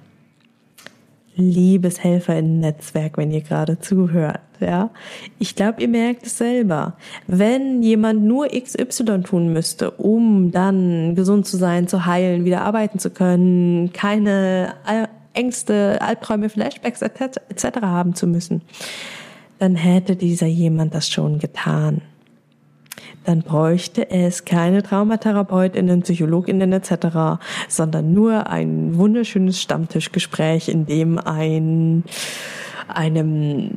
liebes 1.36 2.02
Helferinnen-Netzwerk, 2.02 3.16
wenn 3.16 3.30
ihr 3.30 3.40
gerade 3.40 3.78
zuhört. 3.80 4.40
Ja, 4.60 4.90
ich 5.38 5.56
glaube, 5.56 5.82
ihr 5.82 5.88
merkt 5.88 6.26
es 6.26 6.38
selber. 6.38 6.96
Wenn 7.26 7.82
jemand 7.82 8.22
nur 8.22 8.48
XY 8.48 9.22
tun 9.22 9.52
müsste, 9.52 9.90
um 9.90 10.52
dann 10.52 11.14
gesund 11.14 11.46
zu 11.46 11.56
sein, 11.56 11.88
zu 11.88 12.06
heilen, 12.06 12.44
wieder 12.44 12.62
arbeiten 12.62 12.98
zu 12.98 13.10
können, 13.10 13.92
keine 13.92 14.74
Ängste, 15.32 15.98
Albträume, 16.00 16.48
Flashbacks 16.48 17.02
etc. 17.02 17.80
haben 17.82 18.14
zu 18.14 18.26
müssen, 18.26 18.62
dann 19.58 19.74
hätte 19.74 20.16
dieser 20.16 20.46
jemand 20.46 20.94
das 20.94 21.08
schon 21.08 21.40
getan 21.40 22.00
dann 23.24 23.42
bräuchte 23.42 24.10
es 24.10 24.44
keine 24.44 24.82
Traumatherapeutinnen, 24.82 26.02
Psychologinnen 26.02 26.72
etc., 26.72 27.40
sondern 27.68 28.12
nur 28.12 28.48
ein 28.48 28.96
wunderschönes 28.96 29.60
Stammtischgespräch, 29.60 30.68
in 30.68 30.86
dem 30.86 31.18
ein 31.18 32.04
einem 32.88 33.70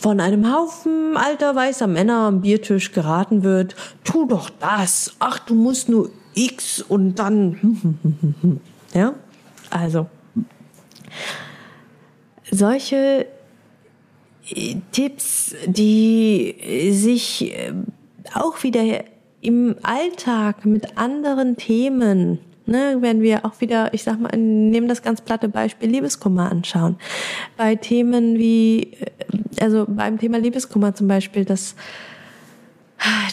von 0.00 0.20
einem 0.20 0.52
Haufen 0.52 1.16
alter 1.16 1.54
weißer 1.54 1.86
Männer 1.86 2.26
am 2.26 2.40
Biertisch 2.40 2.92
geraten 2.92 3.42
wird, 3.42 3.74
tu 4.04 4.26
doch 4.26 4.50
das, 4.50 5.16
ach, 5.18 5.38
du 5.40 5.54
musst 5.54 5.88
nur 5.88 6.10
X 6.34 6.80
und 6.82 7.18
dann, 7.18 8.60
ja, 8.94 9.14
also, 9.70 10.06
solche 12.50 13.26
Tipps, 14.92 15.54
die 15.66 16.90
sich 16.92 17.52
äh, 17.52 17.72
auch 18.34 18.62
wieder 18.62 19.04
im 19.40 19.76
Alltag 19.82 20.64
mit 20.64 20.98
anderen 20.98 21.56
Themen, 21.56 22.38
ne, 22.66 22.98
wenn 23.00 23.22
wir 23.22 23.44
auch 23.44 23.60
wieder, 23.60 23.92
ich 23.94 24.02
sag 24.02 24.20
mal, 24.20 24.36
nehmen 24.36 24.88
das 24.88 25.02
ganz 25.02 25.20
platte 25.20 25.48
Beispiel 25.48 25.88
Liebeskummer 25.90 26.50
anschauen. 26.50 26.96
Bei 27.56 27.76
Themen 27.76 28.38
wie, 28.38 28.94
äh, 29.00 29.62
also 29.62 29.86
beim 29.88 30.18
Thema 30.18 30.38
Liebeskummer 30.38 30.94
zum 30.94 31.08
Beispiel, 31.08 31.44
dass 31.44 31.74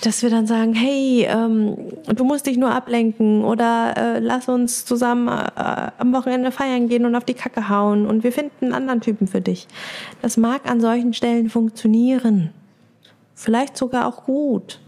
dass 0.04 0.22
wir 0.22 0.30
dann 0.30 0.48
sagen, 0.48 0.74
hey, 0.74 1.26
ähm, 1.28 1.76
du 2.14 2.24
musst 2.24 2.46
dich 2.46 2.58
nur 2.58 2.72
ablenken 2.72 3.44
oder 3.44 3.94
äh, 3.98 4.20
lass 4.20 4.48
uns 4.48 4.86
zusammen 4.86 5.28
äh, 5.28 5.92
am 5.98 6.14
Wochenende 6.14 6.52
feiern 6.52 6.88
gehen 6.88 7.06
und 7.06 7.16
auf 7.16 7.26
die 7.26 7.34
Kacke 7.34 7.70
hauen 7.70 8.06
und 8.06 8.24
wir 8.24 8.32
finden 8.32 8.66
einen 8.66 8.74
anderen 8.74 9.02
Typen 9.02 9.28
für 9.28 9.42
dich. 9.42 9.68
Das 10.22 10.38
mag 10.38 10.70
an 10.70 10.82
solchen 10.82 11.14
Stellen 11.14 11.50
funktionieren. 11.50 12.52
Vielleicht 13.34 13.78
sogar 13.78 14.08
auch 14.08 14.26
gut. 14.26 14.80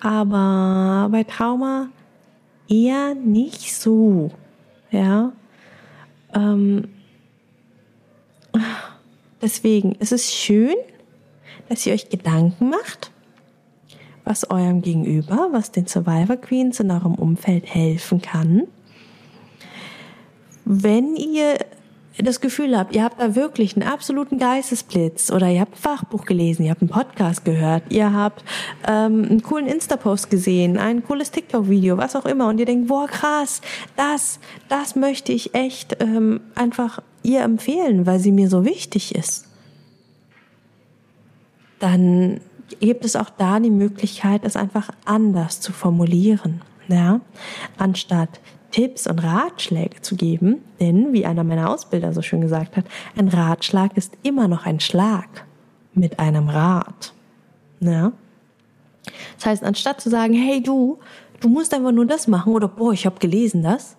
Aber 0.00 1.08
bei 1.10 1.24
Trauma 1.24 1.88
eher 2.68 3.14
nicht 3.14 3.74
so. 3.74 4.30
Ja. 4.90 5.32
Ähm, 6.34 6.88
deswegen, 9.42 9.96
es 9.98 10.12
ist 10.12 10.32
schön, 10.32 10.74
dass 11.68 11.84
ihr 11.84 11.92
euch 11.92 12.08
Gedanken 12.08 12.70
macht 12.70 13.10
was 14.26 14.50
eurem 14.50 14.82
Gegenüber, 14.82 15.48
was 15.52 15.70
den 15.70 15.86
Survivor 15.86 16.36
Queens 16.36 16.80
in 16.80 16.90
eurem 16.90 17.14
Umfeld 17.14 17.72
helfen 17.72 18.20
kann. 18.20 18.64
Wenn 20.64 21.14
ihr 21.14 21.58
das 22.18 22.40
Gefühl 22.40 22.76
habt, 22.76 22.94
ihr 22.96 23.04
habt 23.04 23.20
da 23.20 23.36
wirklich 23.36 23.76
einen 23.76 23.88
absoluten 23.88 24.38
Geistesblitz 24.38 25.30
oder 25.30 25.48
ihr 25.48 25.60
habt 25.60 25.74
ein 25.74 25.80
Fachbuch 25.80 26.24
gelesen, 26.24 26.64
ihr 26.64 26.70
habt 26.70 26.80
einen 26.80 26.90
Podcast 26.90 27.44
gehört, 27.44 27.84
ihr 27.90 28.12
habt 28.12 28.42
ähm, 28.88 29.26
einen 29.28 29.42
coolen 29.42 29.66
Insta-Post 29.66 30.30
gesehen, 30.30 30.78
ein 30.78 31.04
cooles 31.04 31.30
TikTok-Video, 31.30 31.98
was 31.98 32.16
auch 32.16 32.24
immer 32.24 32.48
und 32.48 32.58
ihr 32.58 32.66
denkt, 32.66 32.88
boah 32.88 33.06
krass, 33.06 33.60
das, 33.96 34.40
das 34.68 34.96
möchte 34.96 35.32
ich 35.32 35.54
echt 35.54 35.98
ähm, 36.00 36.40
einfach 36.54 37.00
ihr 37.22 37.42
empfehlen, 37.42 38.06
weil 38.06 38.18
sie 38.18 38.32
mir 38.32 38.48
so 38.48 38.64
wichtig 38.64 39.14
ist, 39.14 39.46
dann 41.78 42.40
gibt 42.80 43.04
es 43.04 43.16
auch 43.16 43.30
da 43.30 43.60
die 43.60 43.70
Möglichkeit, 43.70 44.42
es 44.44 44.56
einfach 44.56 44.90
anders 45.04 45.60
zu 45.60 45.72
formulieren. 45.72 46.62
Ja? 46.88 47.20
Anstatt 47.78 48.40
Tipps 48.70 49.06
und 49.06 49.20
Ratschläge 49.20 50.02
zu 50.02 50.16
geben, 50.16 50.58
denn 50.80 51.12
wie 51.12 51.24
einer 51.24 51.44
meiner 51.44 51.70
Ausbilder 51.70 52.12
so 52.12 52.22
schön 52.22 52.40
gesagt 52.40 52.76
hat, 52.76 52.84
ein 53.16 53.28
Ratschlag 53.28 53.96
ist 53.96 54.16
immer 54.22 54.48
noch 54.48 54.66
ein 54.66 54.80
Schlag 54.80 55.46
mit 55.94 56.18
einem 56.18 56.48
Rat. 56.48 57.14
Ja? 57.80 58.12
Das 59.36 59.46
heißt, 59.46 59.64
anstatt 59.64 60.00
zu 60.00 60.10
sagen, 60.10 60.34
hey 60.34 60.62
du, 60.62 60.98
du 61.40 61.48
musst 61.48 61.72
einfach 61.72 61.92
nur 61.92 62.06
das 62.06 62.26
machen 62.26 62.52
oder 62.52 62.68
boah, 62.68 62.92
ich 62.92 63.06
habe 63.06 63.18
gelesen 63.18 63.62
das, 63.62 63.96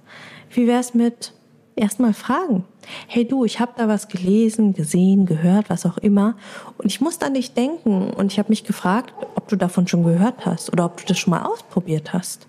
wie 0.52 0.68
wär's 0.68 0.94
mit 0.94 1.34
erstmal 1.78 2.14
fragen. 2.14 2.66
Hey 3.08 3.26
du, 3.26 3.46
ich 3.46 3.60
habe 3.60 3.74
da 3.78 3.88
was 3.88 4.08
gelesen, 4.08 4.74
gesehen, 4.74 5.26
gehört, 5.26 5.70
was 5.70 5.86
auch 5.86 5.98
immer. 5.98 6.36
Und 6.78 6.88
ich 6.88 7.02
muss 7.02 7.22
an 7.22 7.34
dich 7.34 7.54
denken. 7.54 8.10
Und 8.12 8.32
ich 8.32 8.40
habe 8.40 8.50
mich 8.50 8.64
gefragt, 8.64 9.14
ob 9.36 9.48
du 9.48 9.56
davon 9.56 9.88
schon 9.88 10.04
gehört 10.04 10.46
hast 10.46 10.72
oder 10.72 10.86
ob 10.86 10.98
du 10.98 11.06
das 11.06 11.20
schon 11.20 11.32
mal 11.32 11.44
ausprobiert 11.44 12.14
hast. 12.14 12.48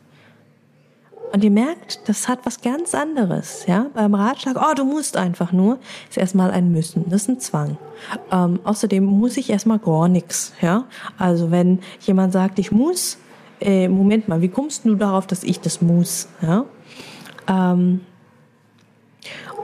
Und 1.32 1.44
ihr 1.44 1.50
merkt, 1.50 2.08
das 2.08 2.26
hat 2.26 2.40
was 2.44 2.62
ganz 2.62 2.94
anderes, 2.94 3.66
ja. 3.66 3.86
Beim 3.92 4.14
Ratschlag, 4.14 4.56
oh, 4.56 4.74
du 4.74 4.84
musst 4.84 5.16
einfach 5.16 5.52
nur, 5.52 5.78
ist 6.08 6.16
erstmal 6.16 6.50
ein 6.50 6.72
Müssen, 6.72 7.04
das 7.10 7.22
ist 7.22 7.28
ein 7.28 7.40
Zwang. 7.40 7.76
Ähm, 8.32 8.60
außerdem 8.64 9.04
muss 9.04 9.36
ich 9.36 9.50
erstmal 9.50 9.78
gar 9.78 10.08
nichts, 10.08 10.54
ja. 10.62 10.84
Also 11.18 11.50
wenn 11.50 11.80
jemand 12.00 12.32
sagt, 12.32 12.58
ich 12.58 12.72
muss, 12.72 13.18
äh, 13.60 13.88
Moment 13.88 14.28
mal, 14.28 14.40
wie 14.40 14.48
kommst 14.48 14.86
du 14.86 14.94
darauf, 14.94 15.26
dass 15.26 15.44
ich 15.44 15.60
das 15.60 15.82
muss, 15.82 16.28
ja? 16.40 16.64
Ähm, 17.46 18.00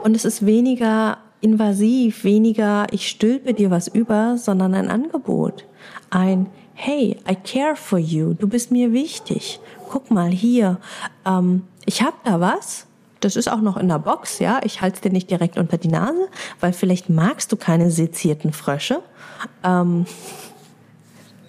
und 0.03 0.15
es 0.15 0.25
ist 0.25 0.45
weniger 0.45 1.17
invasiv, 1.41 2.23
weniger 2.23 2.87
ich 2.91 3.07
stülpe 3.07 3.53
dir 3.53 3.71
was 3.71 3.87
über, 3.87 4.37
sondern 4.37 4.73
ein 4.73 4.89
Angebot. 4.89 5.65
Ein 6.09 6.47
Hey, 6.77 7.17
I 7.29 7.35
care 7.35 7.77
for 7.77 7.97
you, 7.97 8.33
du 8.33 8.49
bist 8.49 8.69
mir 8.69 8.91
wichtig. 8.91 9.61
Guck 9.89 10.11
mal 10.11 10.29
hier, 10.29 10.77
ähm, 11.25 11.63
ich 11.85 12.01
hab 12.01 12.21
da 12.25 12.41
was. 12.41 12.85
Das 13.21 13.37
ist 13.37 13.47
auch 13.47 13.61
noch 13.61 13.77
in 13.77 13.87
der 13.87 13.97
Box, 13.97 14.39
ja. 14.39 14.59
Ich 14.61 14.81
halte 14.81 15.01
dir 15.01 15.11
nicht 15.11 15.31
direkt 15.31 15.57
unter 15.57 15.77
die 15.77 15.87
Nase, 15.87 16.27
weil 16.59 16.73
vielleicht 16.73 17.09
magst 17.09 17.51
du 17.51 17.55
keine 17.55 17.89
sezierten 17.91 18.51
Frösche. 18.51 18.99
Ähm, 19.63 20.05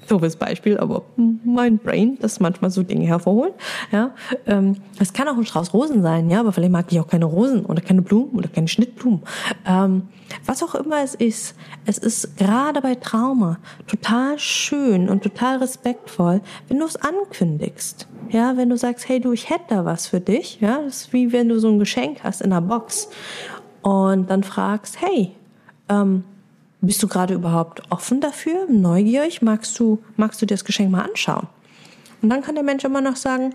doofes 0.06 0.36
Beispiel, 0.36 0.78
aber 0.78 1.02
mein 1.44 1.78
Brain, 1.78 2.18
das 2.20 2.40
manchmal 2.40 2.70
so 2.70 2.82
Dinge 2.82 3.06
hervorholt. 3.06 3.54
Ja, 3.92 4.12
ähm, 4.46 4.76
es 4.98 5.12
kann 5.12 5.28
auch 5.28 5.36
ein 5.36 5.46
Strauß 5.46 5.72
Rosen 5.74 6.02
sein, 6.02 6.30
ja, 6.30 6.40
aber 6.40 6.52
vielleicht 6.52 6.72
mag 6.72 6.86
ich 6.90 7.00
auch 7.00 7.08
keine 7.08 7.24
Rosen 7.24 7.64
oder 7.66 7.80
keine 7.80 8.02
Blumen 8.02 8.36
oder 8.36 8.48
keine 8.48 8.68
Schnittblumen. 8.68 9.22
Ähm, 9.66 10.08
was 10.44 10.62
auch 10.62 10.74
immer 10.74 11.02
es 11.02 11.14
ist, 11.14 11.54
es 11.84 11.98
ist 11.98 12.36
gerade 12.36 12.80
bei 12.80 12.94
Trauma 12.94 13.58
total 13.86 14.38
schön 14.38 15.08
und 15.08 15.22
total 15.22 15.58
respektvoll, 15.58 16.40
wenn 16.68 16.78
du 16.78 16.86
es 16.86 16.96
ankündigst. 16.96 18.08
Ja, 18.30 18.56
wenn 18.56 18.70
du 18.70 18.76
sagst, 18.76 19.08
hey 19.08 19.20
du, 19.20 19.32
ich 19.32 19.50
hätte 19.50 19.64
da 19.68 19.84
was 19.84 20.08
für 20.08 20.20
dich. 20.20 20.60
Ja, 20.60 20.80
das 20.82 21.02
ist 21.02 21.12
wie 21.12 21.32
wenn 21.32 21.48
du 21.48 21.60
so 21.60 21.68
ein 21.68 21.78
Geschenk 21.78 22.24
hast 22.24 22.42
in 22.42 22.52
einer 22.52 22.60
Box 22.60 23.08
und 23.82 24.30
dann 24.30 24.42
fragst, 24.42 25.00
hey, 25.00 25.32
ähm, 25.88 26.24
bist 26.86 27.02
du 27.02 27.08
gerade 27.08 27.34
überhaupt 27.34 27.82
offen 27.90 28.20
dafür, 28.20 28.66
neugierig? 28.68 29.42
Magst 29.42 29.78
du, 29.78 29.98
magst 30.16 30.40
du 30.40 30.46
dir 30.46 30.54
das 30.54 30.64
Geschenk 30.64 30.90
mal 30.90 31.02
anschauen? 31.02 31.46
Und 32.22 32.30
dann 32.30 32.42
kann 32.42 32.54
der 32.54 32.64
Mensch 32.64 32.84
immer 32.84 33.00
noch 33.00 33.16
sagen, 33.16 33.52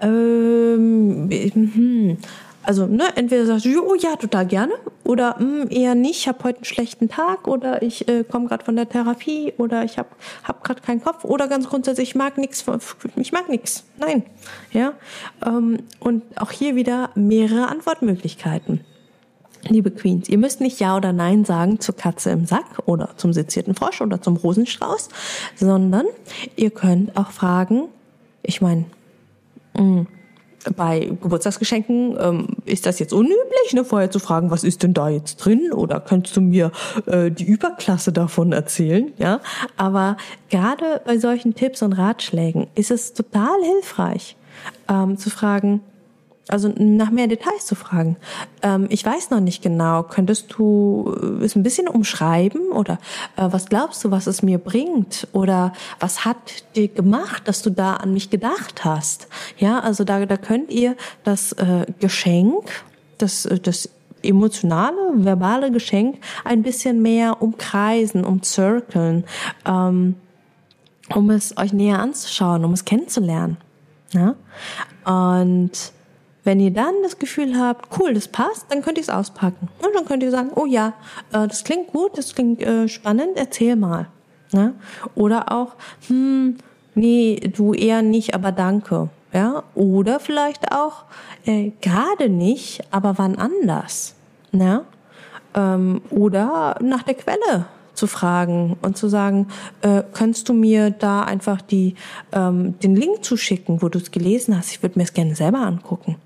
ähm, 0.00 1.30
hm, 1.30 2.18
also 2.62 2.86
ne, 2.86 3.04
entweder 3.16 3.46
sagst 3.46 3.66
du, 3.66 3.82
oh 3.82 3.94
ja, 3.94 4.16
total 4.16 4.46
gerne, 4.46 4.74
oder 5.04 5.36
hm, 5.38 5.68
eher 5.70 5.94
nicht, 5.94 6.20
ich 6.20 6.28
habe 6.28 6.44
heute 6.44 6.58
einen 6.58 6.64
schlechten 6.64 7.08
Tag, 7.08 7.46
oder 7.46 7.82
ich 7.82 8.08
äh, 8.08 8.24
komme 8.24 8.46
gerade 8.46 8.64
von 8.64 8.76
der 8.76 8.88
Therapie, 8.88 9.52
oder 9.58 9.84
ich 9.84 9.98
habe 9.98 10.08
hab 10.44 10.64
gerade 10.64 10.80
keinen 10.80 11.02
Kopf, 11.02 11.24
oder 11.24 11.48
ganz 11.48 11.68
grundsätzlich, 11.68 12.10
ich 12.10 12.14
mag 12.14 12.38
nichts, 12.38 12.64
ich 13.16 13.32
mag 13.32 13.48
nichts, 13.48 13.84
nein, 13.98 14.24
ja. 14.72 14.94
Ähm, 15.44 15.78
und 16.00 16.22
auch 16.36 16.50
hier 16.50 16.74
wieder 16.76 17.10
mehrere 17.14 17.68
Antwortmöglichkeiten. 17.68 18.80
Liebe 19.68 19.90
Queens, 19.90 20.28
ihr 20.28 20.38
müsst 20.38 20.60
nicht 20.60 20.80
Ja 20.80 20.96
oder 20.96 21.12
Nein 21.12 21.44
sagen 21.44 21.80
zur 21.80 21.96
Katze 21.96 22.30
im 22.30 22.46
Sack 22.46 22.82
oder 22.86 23.10
zum 23.16 23.32
sezierten 23.32 23.74
Frosch 23.74 24.00
oder 24.00 24.20
zum 24.20 24.36
Rosenstrauß, 24.36 25.08
sondern 25.56 26.06
ihr 26.56 26.70
könnt 26.70 27.16
auch 27.16 27.30
fragen, 27.30 27.88
ich 28.42 28.60
meine, 28.60 28.84
mm, 29.78 30.02
bei 30.76 31.10
Geburtstagsgeschenken 31.20 32.16
ähm, 32.18 32.46
ist 32.64 32.86
das 32.86 32.98
jetzt 32.98 33.12
unüblich, 33.12 33.72
ne, 33.74 33.84
vorher 33.84 34.10
zu 34.10 34.18
fragen, 34.18 34.50
was 34.50 34.64
ist 34.64 34.82
denn 34.82 34.94
da 34.94 35.08
jetzt 35.08 35.36
drin? 35.36 35.72
Oder 35.72 36.00
könntest 36.00 36.36
du 36.36 36.40
mir 36.40 36.72
äh, 37.06 37.30
die 37.30 37.44
Überklasse 37.44 38.12
davon 38.12 38.52
erzählen? 38.52 39.12
Ja, 39.18 39.40
aber 39.76 40.16
gerade 40.50 41.02
bei 41.04 41.18
solchen 41.18 41.54
Tipps 41.54 41.82
und 41.82 41.92
Ratschlägen 41.92 42.68
ist 42.74 42.90
es 42.90 43.12
total 43.12 43.62
hilfreich 43.62 44.36
ähm, 44.88 45.18
zu 45.18 45.30
fragen, 45.30 45.80
also 46.48 46.72
nach 46.76 47.10
mehr 47.10 47.26
Details 47.26 47.64
zu 47.64 47.74
fragen. 47.74 48.16
Ähm, 48.62 48.86
ich 48.90 49.04
weiß 49.04 49.30
noch 49.30 49.40
nicht 49.40 49.62
genau. 49.62 50.02
Könntest 50.02 50.54
du 50.56 51.14
äh, 51.20 51.44
es 51.44 51.56
ein 51.56 51.62
bisschen 51.62 51.88
umschreiben 51.88 52.70
oder 52.72 52.98
äh, 53.36 53.48
was 53.50 53.66
glaubst 53.66 54.04
du, 54.04 54.10
was 54.10 54.26
es 54.26 54.42
mir 54.42 54.58
bringt 54.58 55.26
oder 55.32 55.72
was 56.00 56.24
hat 56.24 56.64
dir 56.76 56.88
gemacht, 56.88 57.48
dass 57.48 57.62
du 57.62 57.70
da 57.70 57.94
an 57.94 58.12
mich 58.12 58.30
gedacht 58.30 58.84
hast? 58.84 59.28
Ja, 59.56 59.80
also 59.80 60.04
da 60.04 60.26
da 60.26 60.36
könnt 60.36 60.70
ihr 60.70 60.96
das 61.22 61.52
äh, 61.52 61.86
Geschenk, 61.98 62.84
das 63.18 63.46
äh, 63.46 63.58
das 63.58 63.88
emotionale, 64.22 64.96
verbale 65.14 65.70
Geschenk 65.70 66.18
ein 66.44 66.62
bisschen 66.62 67.02
mehr 67.02 67.42
umkreisen, 67.42 68.24
umzirkeln, 68.24 69.24
ähm, 69.66 70.16
um 71.14 71.30
es 71.30 71.56
euch 71.56 71.72
näher 71.72 71.98
anzuschauen, 71.98 72.64
um 72.64 72.72
es 72.72 72.84
kennenzulernen. 72.84 73.58
Ja? 74.12 74.34
Und 75.04 75.92
wenn 76.44 76.60
ihr 76.60 76.70
dann 76.70 76.94
das 77.02 77.18
Gefühl 77.18 77.58
habt, 77.58 77.98
cool, 77.98 78.14
das 78.14 78.28
passt, 78.28 78.66
dann 78.68 78.82
könnt 78.82 78.98
ihr 78.98 79.02
es 79.02 79.10
auspacken. 79.10 79.68
Und 79.82 79.94
dann 79.94 80.04
könnt 80.04 80.22
ihr 80.22 80.30
sagen, 80.30 80.50
oh 80.54 80.66
ja, 80.66 80.92
äh, 81.32 81.48
das 81.48 81.64
klingt 81.64 81.88
gut, 81.88 82.16
das 82.16 82.34
klingt 82.34 82.62
äh, 82.62 82.86
spannend, 82.88 83.36
erzähl 83.36 83.76
mal. 83.76 84.08
Ja? 84.52 84.72
Oder 85.14 85.50
auch, 85.50 85.74
hm, 86.06 86.56
nee, 86.94 87.50
du 87.54 87.72
eher 87.72 88.02
nicht, 88.02 88.34
aber 88.34 88.52
danke. 88.52 89.08
Ja? 89.32 89.64
Oder 89.74 90.20
vielleicht 90.20 90.70
auch, 90.72 91.04
äh, 91.46 91.72
gerade 91.80 92.28
nicht, 92.28 92.82
aber 92.90 93.18
wann 93.18 93.36
anders. 93.36 94.14
Ja? 94.52 94.84
Ähm, 95.54 96.02
oder 96.10 96.76
nach 96.80 97.02
der 97.02 97.14
Quelle 97.14 97.66
zu 97.94 98.06
fragen 98.06 98.76
und 98.82 98.98
zu 98.98 99.08
sagen, 99.08 99.48
äh, 99.82 100.02
könntest 100.12 100.48
du 100.48 100.52
mir 100.52 100.90
da 100.90 101.22
einfach 101.22 101.62
die, 101.62 101.94
ähm, 102.32 102.78
den 102.80 102.96
Link 102.96 103.24
zuschicken, 103.24 103.82
wo 103.82 103.88
du 103.88 103.98
es 103.98 104.10
gelesen 104.10 104.56
hast? 104.56 104.72
Ich 104.72 104.82
würde 104.82 104.98
mir 104.98 105.04
es 105.04 105.14
gerne 105.14 105.34
selber 105.34 105.60
angucken. 105.60 106.16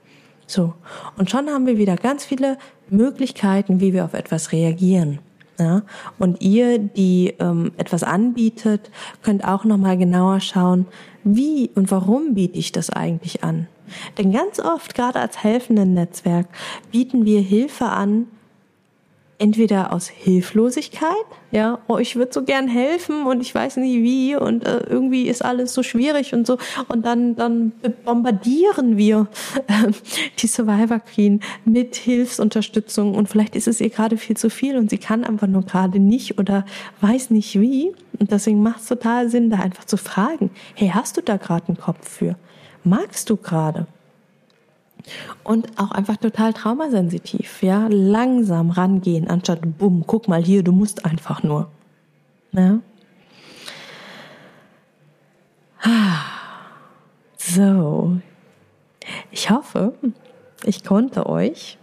So. 0.49 0.73
Und 1.17 1.31
schon 1.31 1.49
haben 1.49 1.67
wir 1.67 1.79
wieder 1.79 1.97
ganz 1.97 2.25
viele 2.25 2.57
Möglichkeiten, 2.89 3.81
wie 3.81 3.93
wir 3.93 4.05
auf 4.05 4.15
etwas 4.15 4.51
reagieren. 4.51 5.19
Ja? 5.59 5.83
Und 6.19 6.41
ihr, 6.41 6.79
die 6.79 7.35
ähm, 7.39 7.73
etwas 7.77 8.03
anbietet, 8.03 8.91
könnt 9.23 9.45
auch 9.45 9.65
nochmal 9.65 9.99
genauer 9.99 10.41
schauen, 10.41 10.87
wie 11.23 11.71
und 11.75 11.91
warum 11.91 12.35
biete 12.35 12.59
ich 12.59 12.73
das 12.73 12.91
eigentlich 12.91 13.45
an? 13.45 13.69
Denn 14.17 14.33
ganz 14.33 14.59
oft, 14.59 14.95
gerade 14.95 15.21
als 15.21 15.43
helfenden 15.43 15.95
Netzwerk, 15.95 16.47
bieten 16.91 17.25
wir 17.27 17.41
Hilfe 17.41 17.87
an, 17.87 18.27
entweder 19.39 19.93
aus 19.93 20.09
Hilflosigkeit, 20.09 21.13
ja, 21.51 21.79
oh, 21.87 21.99
ich 21.99 22.17
würde 22.17 22.33
so 22.33 22.43
gern 22.43 22.69
helfen 22.69 23.25
und 23.25 23.41
ich 23.41 23.55
weiß 23.55 23.77
nicht 23.77 24.03
wie 24.03 24.37
und 24.37 24.67
äh, 24.67 24.81
irgendwie 24.89 25.29
ist 25.29 25.45
alles 25.45 25.73
so 25.73 25.83
schwierig 25.83 26.35
und 26.35 26.47
so 26.47 26.59
und 26.89 27.07
dann 27.07 27.37
dann 27.37 27.73
bombardieren 28.05 28.97
wir 28.97 29.29
äh, 29.69 29.93
die 30.39 30.49
Survivor 30.49 30.99
Queen 30.99 31.41
mit 31.65 31.97
Hilfsunterstützung 31.97 33.15
und 33.15 33.29
vielleicht 33.29 33.55
ist 33.55 33.69
es 33.69 33.81
ihr 33.81 33.91
gerade 33.91 34.17
viel 34.17 34.37
zu 34.37 34.51
viel 34.51 34.77
und 34.77 34.91
sie 34.91 34.99
kann 34.99 35.25
einfach 35.25 35.47
nur 35.47 35.63
gerade 35.63 36.01
nicht 36.01 36.39
oder 36.39 36.67
weiß 37.01 37.31
nicht 37.31 37.61
wie 37.61 37.93
und 38.19 38.33
deswegen 38.33 38.63
macht 38.63 38.81
es 38.81 38.87
total 38.87 39.29
Sinn, 39.29 39.51
da 39.51 39.59
einfach 39.59 39.85
zu 39.85 39.97
fragen, 39.97 40.51
hey, 40.75 40.91
hast 40.93 41.17
du 41.17 41.23
da 41.23 41.37
gerade 41.37 41.69
einen 41.69 41.79
Kopf 41.79 42.09
für? 42.09 42.37
Magst 42.83 43.31
du 43.31 43.37
gerade? 43.37 43.87
Und 45.45 45.79
auch 45.79 45.91
einfach 45.91 46.17
total 46.17 46.53
traumasensitiv, 46.53 47.63
ja, 47.63 47.87
langsam 47.89 48.71
rangehen, 48.71 49.29
anstatt 49.29 49.61
bumm, 49.79 50.05
guck 50.07 50.29
mal 50.29 50.43
hier, 50.43 50.63
du 50.63 50.73
musst 50.73 51.05
einfach 51.05 51.43
nur. 51.43 51.69
Ja? 52.53 52.81
So, 57.37 58.19
ich 59.31 59.51
hoffe, 59.51 59.95
ich 60.65 60.85
konnte 60.85 61.27
euch 61.27 61.79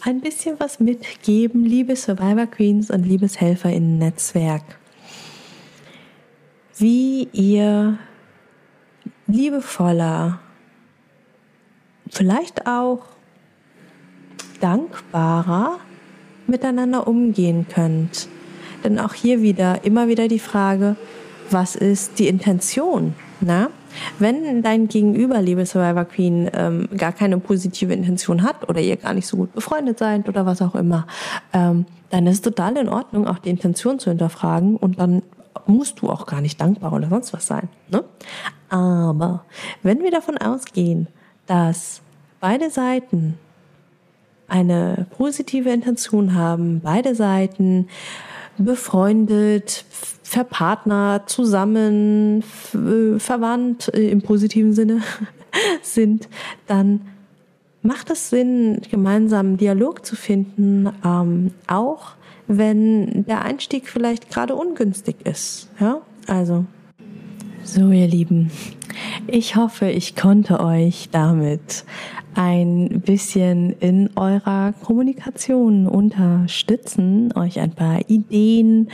ein 0.00 0.20
bisschen 0.20 0.58
was 0.58 0.80
mitgeben, 0.80 1.64
liebe 1.64 1.94
Survivor 1.94 2.46
Queens 2.46 2.90
und 2.90 3.04
liebes 3.04 3.40
Helfer 3.40 3.70
in 3.70 3.98
Netzwerk, 3.98 4.64
wie 6.76 7.28
ihr 7.32 7.98
liebevoller 9.26 10.40
vielleicht 12.12 12.66
auch 12.66 13.00
dankbarer 14.60 15.78
miteinander 16.46 17.08
umgehen 17.08 17.66
könnt. 17.68 18.28
Denn 18.84 18.98
auch 18.98 19.14
hier 19.14 19.40
wieder, 19.40 19.84
immer 19.84 20.08
wieder 20.08 20.28
die 20.28 20.38
Frage, 20.38 20.96
was 21.50 21.74
ist 21.74 22.18
die 22.18 22.28
Intention? 22.28 23.14
Na? 23.40 23.70
Wenn 24.18 24.62
dein 24.62 24.88
Gegenüber, 24.88 25.40
liebe 25.40 25.66
Survivor 25.66 26.04
Queen, 26.04 26.50
ähm, 26.52 26.88
gar 26.96 27.12
keine 27.12 27.38
positive 27.38 27.92
Intention 27.92 28.42
hat 28.42 28.68
oder 28.68 28.80
ihr 28.80 28.96
gar 28.96 29.14
nicht 29.14 29.26
so 29.26 29.36
gut 29.36 29.54
befreundet 29.54 29.98
seid 29.98 30.28
oder 30.28 30.46
was 30.46 30.62
auch 30.62 30.74
immer, 30.74 31.06
ähm, 31.52 31.86
dann 32.10 32.26
ist 32.26 32.34
es 32.34 32.42
total 32.42 32.76
in 32.76 32.88
Ordnung, 32.88 33.26
auch 33.26 33.38
die 33.38 33.50
Intention 33.50 33.98
zu 33.98 34.10
hinterfragen 34.10 34.76
und 34.76 34.98
dann 34.98 35.22
musst 35.66 36.00
du 36.00 36.10
auch 36.10 36.26
gar 36.26 36.40
nicht 36.40 36.60
dankbar 36.60 36.92
oder 36.92 37.08
sonst 37.08 37.32
was 37.32 37.46
sein. 37.46 37.68
Ne? 37.90 38.04
Aber 38.68 39.44
wenn 39.82 40.02
wir 40.02 40.10
davon 40.10 40.38
ausgehen, 40.38 41.08
dass 41.46 42.00
beide 42.40 42.70
Seiten 42.70 43.38
eine 44.48 45.06
positive 45.16 45.70
Intention 45.70 46.34
haben, 46.34 46.80
beide 46.80 47.14
Seiten 47.14 47.88
befreundet, 48.58 49.84
verpartnert, 50.22 51.30
zusammen, 51.30 52.42
verwandt 52.42 53.88
im 53.88 54.22
positiven 54.22 54.72
Sinne 54.72 55.02
sind, 55.82 56.28
dann 56.66 57.02
macht 57.82 58.10
es 58.10 58.30
Sinn, 58.30 58.80
gemeinsam 58.90 59.56
Dialog 59.56 60.06
zu 60.06 60.16
finden, 60.16 60.88
ähm, 61.04 61.52
auch 61.66 62.12
wenn 62.46 63.24
der 63.24 63.42
Einstieg 63.42 63.88
vielleicht 63.88 64.30
gerade 64.30 64.54
ungünstig 64.54 65.16
ist. 65.24 65.68
Ja, 65.80 66.00
also. 66.26 66.64
So, 67.64 67.90
ihr 67.90 68.08
Lieben, 68.08 68.50
ich 69.26 69.56
hoffe, 69.56 69.90
ich 69.90 70.16
konnte 70.16 70.60
euch 70.60 71.08
damit 71.10 71.84
ein 72.34 73.02
bisschen 73.04 73.72
in 73.80 74.10
eurer 74.16 74.72
Kommunikation 74.82 75.86
unterstützen, 75.86 77.32
euch 77.36 77.60
ein 77.60 77.72
paar 77.72 78.00
Ideen, 78.08 78.90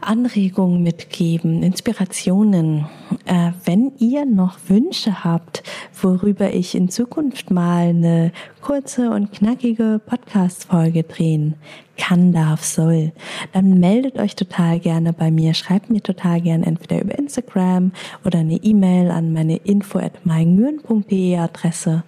Anregungen 0.00 0.82
mitgeben, 0.82 1.62
Inspirationen. 1.62 2.86
Äh, 3.26 3.52
wenn 3.64 3.92
ihr 3.98 4.24
noch 4.24 4.58
Wünsche 4.68 5.24
habt, 5.24 5.62
worüber 6.00 6.52
ich 6.52 6.74
in 6.74 6.88
Zukunft 6.88 7.50
mal 7.50 7.88
eine 7.88 8.32
kurze 8.60 9.10
und 9.10 9.32
knackige 9.32 10.00
Podcast-Folge 10.04 11.04
drehen 11.04 11.54
kann, 11.96 12.32
darf, 12.32 12.64
soll, 12.64 13.12
dann 13.52 13.78
meldet 13.80 14.18
euch 14.18 14.36
total 14.36 14.80
gerne 14.80 15.12
bei 15.12 15.30
mir. 15.30 15.54
Schreibt 15.54 15.90
mir 15.90 16.02
total 16.02 16.40
gerne 16.40 16.66
entweder 16.66 17.02
über 17.02 17.18
Instagram 17.18 17.92
oder 18.24 18.38
eine 18.40 18.56
E-Mail 18.56 19.10
an 19.10 19.32
meine 19.32 19.56
info 19.56 19.98
at 19.98 20.14
Adresse 20.24 22.04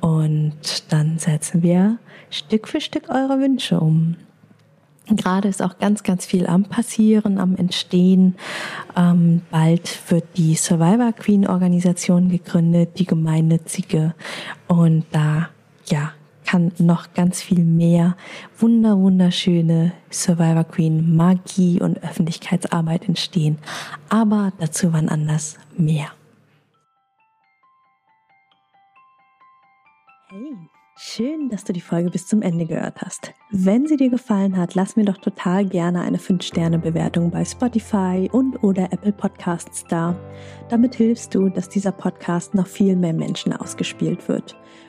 und 0.00 0.92
dann 0.92 1.18
setzen 1.18 1.62
wir 1.62 1.98
Stück 2.30 2.68
für 2.68 2.80
Stück 2.80 3.08
eure 3.08 3.40
Wünsche 3.40 3.80
um. 3.80 4.16
Gerade 5.08 5.48
ist 5.48 5.62
auch 5.62 5.78
ganz, 5.78 6.02
ganz 6.02 6.26
viel 6.26 6.46
am 6.46 6.64
Passieren, 6.64 7.38
am 7.38 7.56
Entstehen. 7.56 8.34
Ähm, 8.96 9.42
bald 9.50 10.10
wird 10.10 10.24
die 10.36 10.56
Survivor 10.56 11.12
Queen 11.12 11.46
Organisation 11.46 12.28
gegründet, 12.28 12.98
die 12.98 13.06
gemeinnützige. 13.06 14.14
Und 14.66 15.04
da, 15.12 15.50
ja, 15.88 16.12
kann 16.46 16.72
noch 16.78 17.12
ganz 17.12 17.42
viel 17.42 17.64
mehr 17.64 18.16
wunder, 18.58 18.96
wunderschöne 18.98 19.92
Survivor 20.10 20.64
Queen 20.64 21.16
Magie 21.16 21.80
und 21.80 22.02
Öffentlichkeitsarbeit 22.02 23.08
entstehen. 23.08 23.58
Aber 24.08 24.52
dazu 24.58 24.92
wann 24.92 25.08
anders 25.08 25.58
mehr. 25.76 26.06
Hey, 30.28 30.56
Schön, 30.98 31.50
dass 31.50 31.62
du 31.62 31.74
die 31.74 31.82
Folge 31.82 32.08
bis 32.08 32.26
zum 32.26 32.40
Ende 32.40 32.64
gehört 32.64 33.02
hast. 33.02 33.34
Wenn 33.50 33.86
sie 33.86 33.98
dir 33.98 34.08
gefallen 34.08 34.56
hat, 34.56 34.74
lass 34.74 34.96
mir 34.96 35.04
doch 35.04 35.18
total 35.18 35.66
gerne 35.66 36.00
eine 36.00 36.16
5-Sterne-Bewertung 36.16 37.30
bei 37.30 37.44
Spotify 37.44 38.30
und 38.32 38.64
oder 38.64 38.90
Apple 38.94 39.12
Podcasts 39.12 39.84
da. 39.90 40.16
Damit 40.70 40.94
hilfst 40.94 41.34
du, 41.34 41.50
dass 41.50 41.68
dieser 41.68 41.92
Podcast 41.92 42.54
noch 42.54 42.66
viel 42.66 42.96
mehr 42.96 43.12
Menschen 43.12 43.52
ausgespielt 43.52 44.26
wird. 44.26 44.56